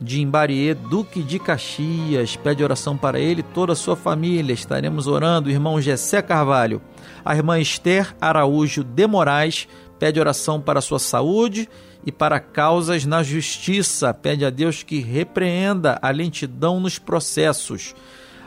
de 0.00 0.22
Imbarie, 0.22 0.72
Duque 0.72 1.22
de 1.22 1.38
Caxias. 1.38 2.36
Pede 2.36 2.64
oração 2.64 2.96
para 2.96 3.20
ele 3.20 3.40
e 3.40 3.44
toda 3.54 3.74
a 3.74 3.76
sua 3.76 3.94
família. 3.94 4.54
Estaremos 4.54 5.06
orando. 5.06 5.48
O 5.48 5.52
irmão 5.52 5.78
Gessé 5.80 6.22
Carvalho. 6.22 6.80
A 7.22 7.36
irmã 7.36 7.60
Esther 7.60 8.14
Araújo 8.18 8.82
de 8.82 9.06
Moraes 9.06 9.68
pede 10.00 10.18
oração 10.18 10.60
para 10.60 10.80
a 10.80 10.82
sua 10.82 10.98
saúde 10.98 11.68
e 12.04 12.10
para 12.10 12.40
causas 12.40 13.04
na 13.04 13.22
justiça. 13.22 14.12
Pede 14.12 14.44
a 14.44 14.50
Deus 14.50 14.82
que 14.82 14.98
repreenda 14.98 15.98
a 16.02 16.10
lentidão 16.10 16.80
nos 16.80 16.98
processos. 16.98 17.94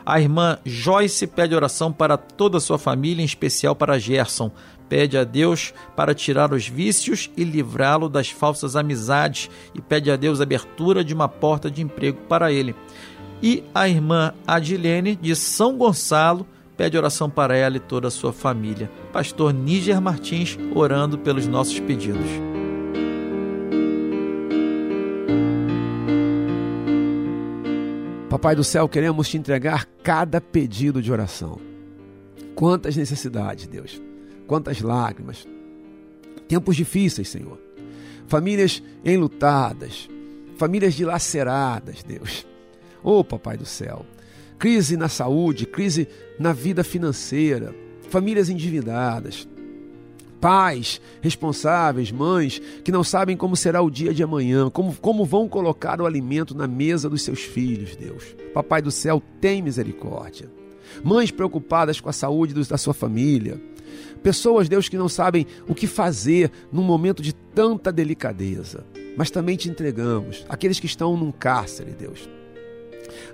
A 0.04 0.20
irmã 0.20 0.58
Joyce 0.66 1.26
pede 1.26 1.54
oração 1.54 1.90
para 1.90 2.18
toda 2.18 2.58
a 2.58 2.60
sua 2.60 2.78
família, 2.78 3.22
em 3.22 3.24
especial 3.24 3.74
para 3.74 3.98
Gerson 3.98 4.50
pede 4.88 5.16
a 5.16 5.24
Deus 5.24 5.72
para 5.96 6.14
tirar 6.14 6.52
os 6.52 6.68
vícios 6.68 7.30
e 7.36 7.44
livrá-lo 7.44 8.08
das 8.08 8.30
falsas 8.30 8.76
amizades 8.76 9.50
e 9.74 9.80
pede 9.80 10.10
a 10.10 10.16
Deus 10.16 10.40
abertura 10.40 11.02
de 11.02 11.14
uma 11.14 11.28
porta 11.28 11.70
de 11.70 11.82
emprego 11.82 12.18
para 12.28 12.52
ele. 12.52 12.74
E 13.42 13.64
a 13.74 13.88
irmã 13.88 14.32
Adilene 14.46 15.16
de 15.16 15.34
São 15.34 15.76
Gonçalo 15.76 16.46
pede 16.76 16.96
oração 16.96 17.30
para 17.30 17.56
ela 17.56 17.76
e 17.76 17.80
toda 17.80 18.08
a 18.08 18.10
sua 18.10 18.32
família. 18.32 18.90
Pastor 19.12 19.52
Níger 19.52 20.00
Martins 20.00 20.58
orando 20.74 21.18
pelos 21.18 21.46
nossos 21.46 21.78
pedidos. 21.80 22.26
Papai 28.28 28.56
do 28.56 28.64
céu, 28.64 28.88
queremos 28.88 29.28
te 29.28 29.36
entregar 29.36 29.86
cada 30.02 30.40
pedido 30.40 31.00
de 31.00 31.12
oração. 31.12 31.60
Quantas 32.54 32.96
necessidades, 32.96 33.66
Deus 33.66 34.00
quantas 34.46 34.80
lágrimas. 34.80 35.46
Tempos 36.48 36.76
difíceis, 36.76 37.28
Senhor. 37.28 37.58
Famílias 38.26 38.82
enlutadas, 39.04 40.08
famílias 40.56 40.94
dilaceradas, 40.94 42.02
Deus. 42.02 42.46
Oh, 43.02 43.22
Papai 43.22 43.56
do 43.56 43.66
céu. 43.66 44.04
Crise 44.58 44.96
na 44.96 45.08
saúde, 45.08 45.66
crise 45.66 46.08
na 46.38 46.52
vida 46.52 46.82
financeira, 46.82 47.74
famílias 48.08 48.48
endividadas, 48.48 49.48
pais 50.40 51.00
responsáveis, 51.20 52.12
mães 52.12 52.60
que 52.82 52.92
não 52.92 53.02
sabem 53.04 53.36
como 53.36 53.56
será 53.56 53.82
o 53.82 53.90
dia 53.90 54.14
de 54.14 54.22
amanhã, 54.22 54.70
como, 54.70 54.94
como 54.96 55.24
vão 55.24 55.48
colocar 55.48 56.00
o 56.00 56.06
alimento 56.06 56.54
na 56.54 56.66
mesa 56.66 57.08
dos 57.08 57.22
seus 57.22 57.40
filhos, 57.40 57.96
Deus. 57.96 58.36
Papai 58.52 58.80
do 58.80 58.90
céu, 58.90 59.22
tem 59.40 59.62
misericórdia. 59.62 60.50
Mães 61.02 61.30
preocupadas 61.30 62.00
com 62.00 62.08
a 62.08 62.12
saúde 62.12 62.54
da 62.54 62.78
sua 62.78 62.94
família, 62.94 63.60
Pessoas, 64.22 64.68
Deus, 64.68 64.88
que 64.88 64.96
não 64.96 65.08
sabem 65.08 65.46
o 65.68 65.74
que 65.74 65.86
fazer 65.86 66.50
num 66.72 66.82
momento 66.82 67.22
de 67.22 67.34
tanta 67.34 67.92
delicadeza. 67.92 68.84
Mas 69.16 69.30
também 69.30 69.56
te 69.56 69.68
entregamos 69.68 70.44
aqueles 70.48 70.80
que 70.80 70.86
estão 70.86 71.16
num 71.16 71.30
cárcere, 71.30 71.92
Deus. 71.92 72.28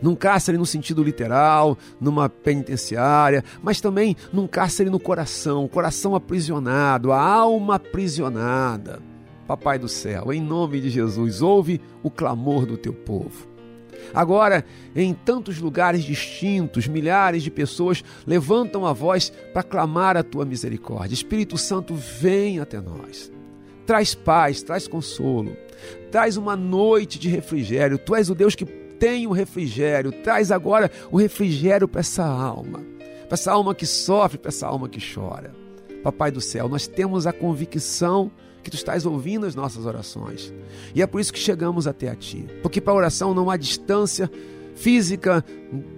Num 0.00 0.14
cárcere 0.14 0.58
no 0.58 0.66
sentido 0.66 1.02
literal, 1.02 1.76
numa 2.00 2.28
penitenciária, 2.28 3.44
mas 3.62 3.80
também 3.80 4.16
num 4.32 4.46
cárcere 4.46 4.90
no 4.90 5.00
coração, 5.00 5.68
coração 5.68 6.14
aprisionado, 6.14 7.12
a 7.12 7.20
alma 7.20 7.76
aprisionada. 7.76 9.00
Papai 9.46 9.78
do 9.78 9.88
céu, 9.88 10.32
em 10.32 10.40
nome 10.40 10.80
de 10.80 10.90
Jesus, 10.90 11.42
ouve 11.42 11.80
o 12.02 12.10
clamor 12.10 12.66
do 12.66 12.76
teu 12.76 12.92
povo. 12.92 13.50
Agora, 14.14 14.64
em 14.94 15.14
tantos 15.14 15.58
lugares 15.58 16.04
distintos, 16.04 16.86
milhares 16.86 17.42
de 17.42 17.50
pessoas 17.50 18.02
levantam 18.26 18.86
a 18.86 18.92
voz 18.92 19.30
para 19.52 19.62
clamar 19.62 20.16
a 20.16 20.22
tua 20.22 20.44
misericórdia. 20.44 21.14
Espírito 21.14 21.56
Santo, 21.56 21.94
vem 21.94 22.60
até 22.60 22.80
nós. 22.80 23.30
Traz 23.86 24.14
paz, 24.14 24.62
traz 24.62 24.86
consolo, 24.86 25.56
traz 26.10 26.36
uma 26.36 26.56
noite 26.56 27.18
de 27.18 27.28
refrigério. 27.28 27.98
Tu 27.98 28.14
és 28.14 28.30
o 28.30 28.34
Deus 28.34 28.54
que 28.54 28.64
tem 29.00 29.26
o 29.26 29.32
refrigério. 29.32 30.12
Traz 30.12 30.52
agora 30.52 30.90
o 31.10 31.16
refrigério 31.16 31.88
para 31.88 32.00
essa 32.00 32.24
alma, 32.24 32.80
para 33.26 33.34
essa 33.34 33.50
alma 33.50 33.74
que 33.74 33.86
sofre, 33.86 34.38
para 34.38 34.50
essa 34.50 34.66
alma 34.68 34.88
que 34.88 35.00
chora. 35.02 35.52
Papai 36.04 36.30
do 36.30 36.40
céu, 36.40 36.68
nós 36.68 36.86
temos 36.86 37.26
a 37.26 37.32
convicção 37.32 38.30
que 38.62 38.70
tu 38.70 38.76
estás 38.76 39.06
ouvindo 39.06 39.46
as 39.46 39.54
nossas 39.54 39.86
orações. 39.86 40.52
E 40.94 41.00
é 41.00 41.06
por 41.06 41.20
isso 41.20 41.32
que 41.32 41.38
chegamos 41.38 41.86
até 41.86 42.10
a 42.10 42.14
ti. 42.14 42.46
Porque 42.62 42.80
para 42.80 42.92
a 42.92 42.96
oração 42.96 43.34
não 43.34 43.50
há 43.50 43.56
distância 43.56 44.30
física, 44.74 45.44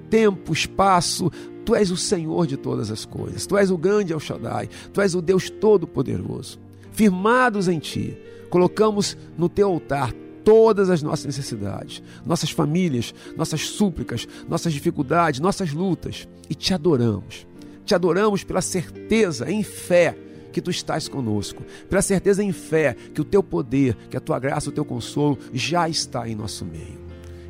tempo, 0.09 0.53
espaço. 0.53 1.31
Tu 1.65 1.75
és 1.75 1.91
o 1.91 1.97
Senhor 1.97 2.47
de 2.47 2.57
todas 2.57 2.91
as 2.91 3.05
coisas. 3.05 3.47
Tu 3.47 3.57
és 3.57 3.71
o 3.71 3.77
grande 3.77 4.13
El 4.13 4.21
Shaddai. 4.21 4.69
Tu 4.93 5.01
és 5.01 5.15
o 5.15 5.21
Deus 5.21 5.51
Todo-Poderoso. 5.51 6.59
Firmados 6.93 7.69
em 7.69 7.79
ti, 7.79 8.17
colocamos 8.51 9.17
no 9.37 9.49
teu 9.49 9.69
altar 9.69 10.13
todas 10.45 10.90
as 10.90 11.03
nossas 11.03 11.26
necessidades, 11.26 12.03
nossas 12.24 12.51
famílias, 12.51 13.14
nossas 13.36 13.68
súplicas, 13.68 14.26
nossas 14.49 14.72
dificuldades, 14.72 15.40
nossas 15.40 15.72
lutas 15.72 16.28
e 16.49 16.55
te 16.55 16.74
adoramos. 16.74 17.47
Te 17.84 17.95
adoramos 17.95 18.45
pela 18.45 18.61
certeza 18.61 19.51
em 19.51 19.62
fé 19.62 20.16
que 20.53 20.61
tu 20.61 20.70
estás 20.70 21.09
conosco, 21.09 21.62
pela 21.88 22.03
certeza 22.03 22.45
em 22.45 22.53
fé 22.53 22.95
que 23.14 23.20
o 23.20 23.24
teu 23.24 23.43
poder, 23.43 23.97
que 24.11 24.16
a 24.16 24.20
tua 24.20 24.38
graça, 24.38 24.68
o 24.68 24.72
teu 24.72 24.84
consolo 24.84 25.38
já 25.53 25.88
está 25.88 26.28
em 26.28 26.34
nosso 26.34 26.64
meio. 26.64 27.01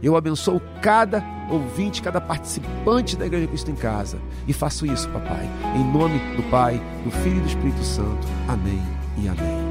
Eu 0.03 0.17
abençoo 0.17 0.61
cada 0.81 1.23
ouvinte, 1.51 2.03
cada 2.03 2.21
participante 2.21 3.17
da 3.17 3.27
Igreja 3.27 3.47
Cristo 3.47 3.71
em 3.71 3.77
Casa 3.77 4.19
e 4.49 4.53
faço 4.53 4.85
isso, 4.85 5.09
papai, 5.11 5.49
em 5.77 5.93
nome 5.93 6.19
do 6.37 6.43
Pai, 6.51 6.81
do 7.05 7.11
Filho 7.11 7.37
e 7.37 7.41
do 7.41 7.49
Espírito 7.49 7.85
Santo. 7.85 8.27
Amém 8.49 8.83
e 9.23 9.29
amém. 9.29 9.62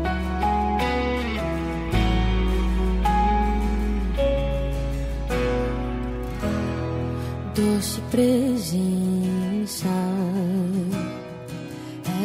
Doce 7.82 8.00
presença 8.12 9.88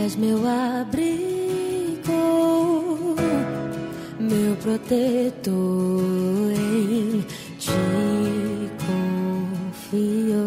és 0.05 0.15
meu 0.17 0.37
abrigo, 0.47 2.13
meu 4.21 4.55
protetor, 4.57 5.55
em 6.53 7.25
ti 7.59 7.73
confio. 8.85 10.47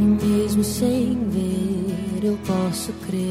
E 0.00 0.24
mesmo 0.24 0.62
sem 0.62 1.18
ver, 1.30 2.28
eu 2.28 2.38
posso 2.46 2.92
crer 3.08 3.25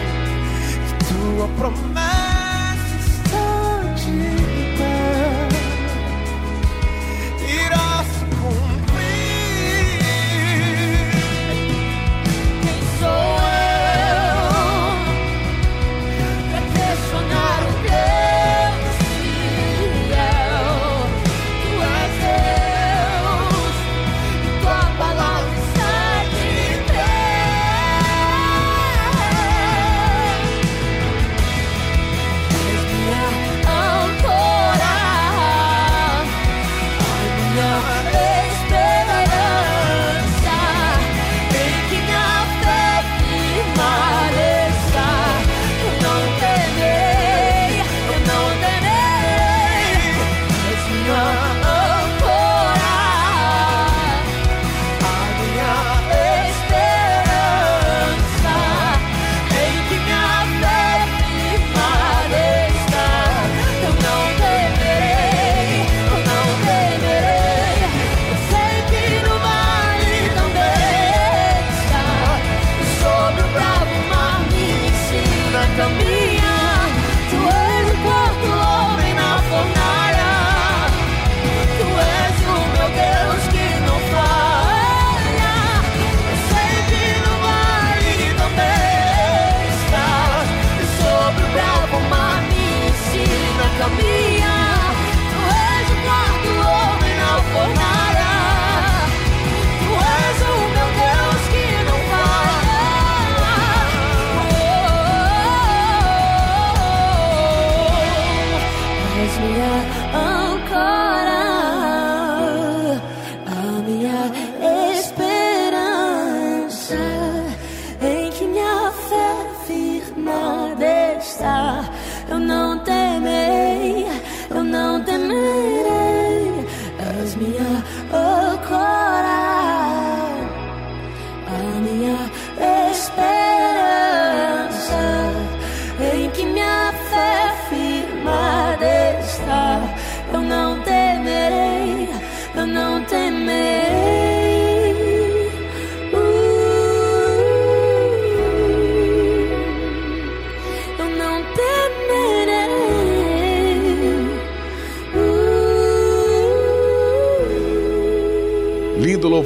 que 0.88 0.94
tua 1.06 1.48
promessa 1.58 2.07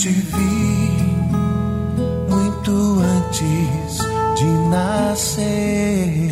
Te 0.00 0.08
vi 0.08 0.96
muito 2.30 3.02
antes 3.02 3.98
de 4.34 4.46
nascer. 4.70 6.29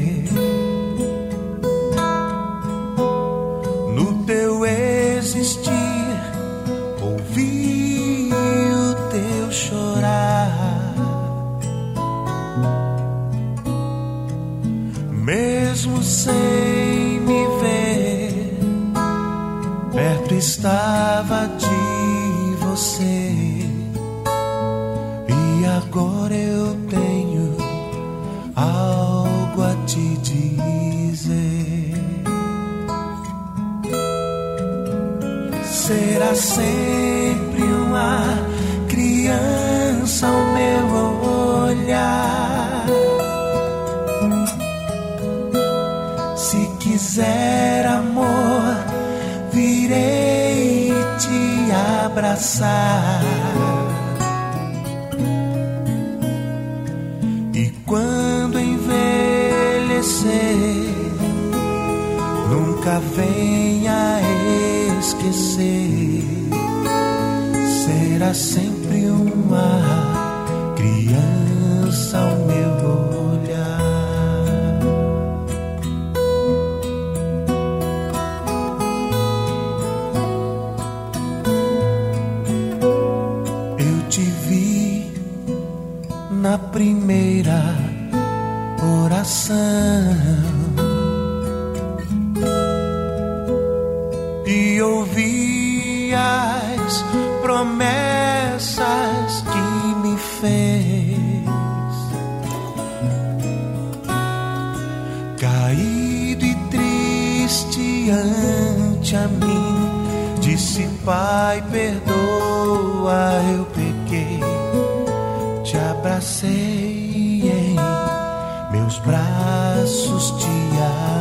Braços, 118.99 120.30
te 120.38 120.59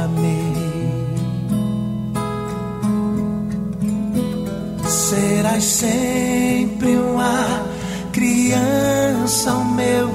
amei. 0.04 0.38
Serás 4.86 5.64
sempre 5.64 6.98
uma 6.98 7.66
criança 8.12 9.52
ao 9.52 9.64
meu 9.64 10.10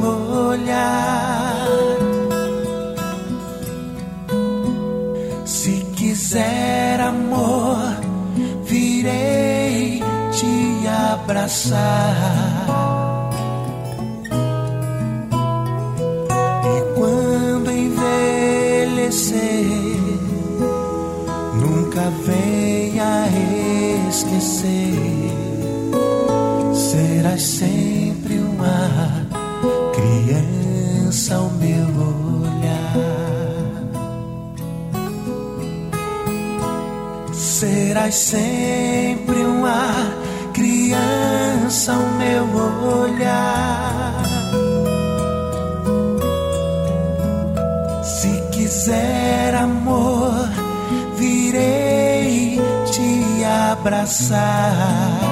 olhar. 0.48 1.66
Se 5.44 5.86
quiser 5.96 7.00
amor, 7.00 7.96
virei 8.64 10.02
te 10.32 10.88
abraçar. 11.12 12.32
Nunca 21.92 22.10
venha 22.24 23.28
esquecer. 24.08 25.30
Serás 26.74 27.42
sempre 27.42 28.38
uma 28.38 29.26
criança 29.92 31.34
ao 31.36 31.50
meu 31.50 31.86
olhar. 32.40 32.94
Serás 37.32 38.14
sempre 38.14 39.44
uma 39.44 39.92
criança 40.54 41.92
ao 41.92 42.06
meu 42.16 42.44
olhar. 43.04 44.22
Se 48.02 48.42
quiser 48.50 49.54
amor, 49.54 50.61
abraçar. 53.82 55.31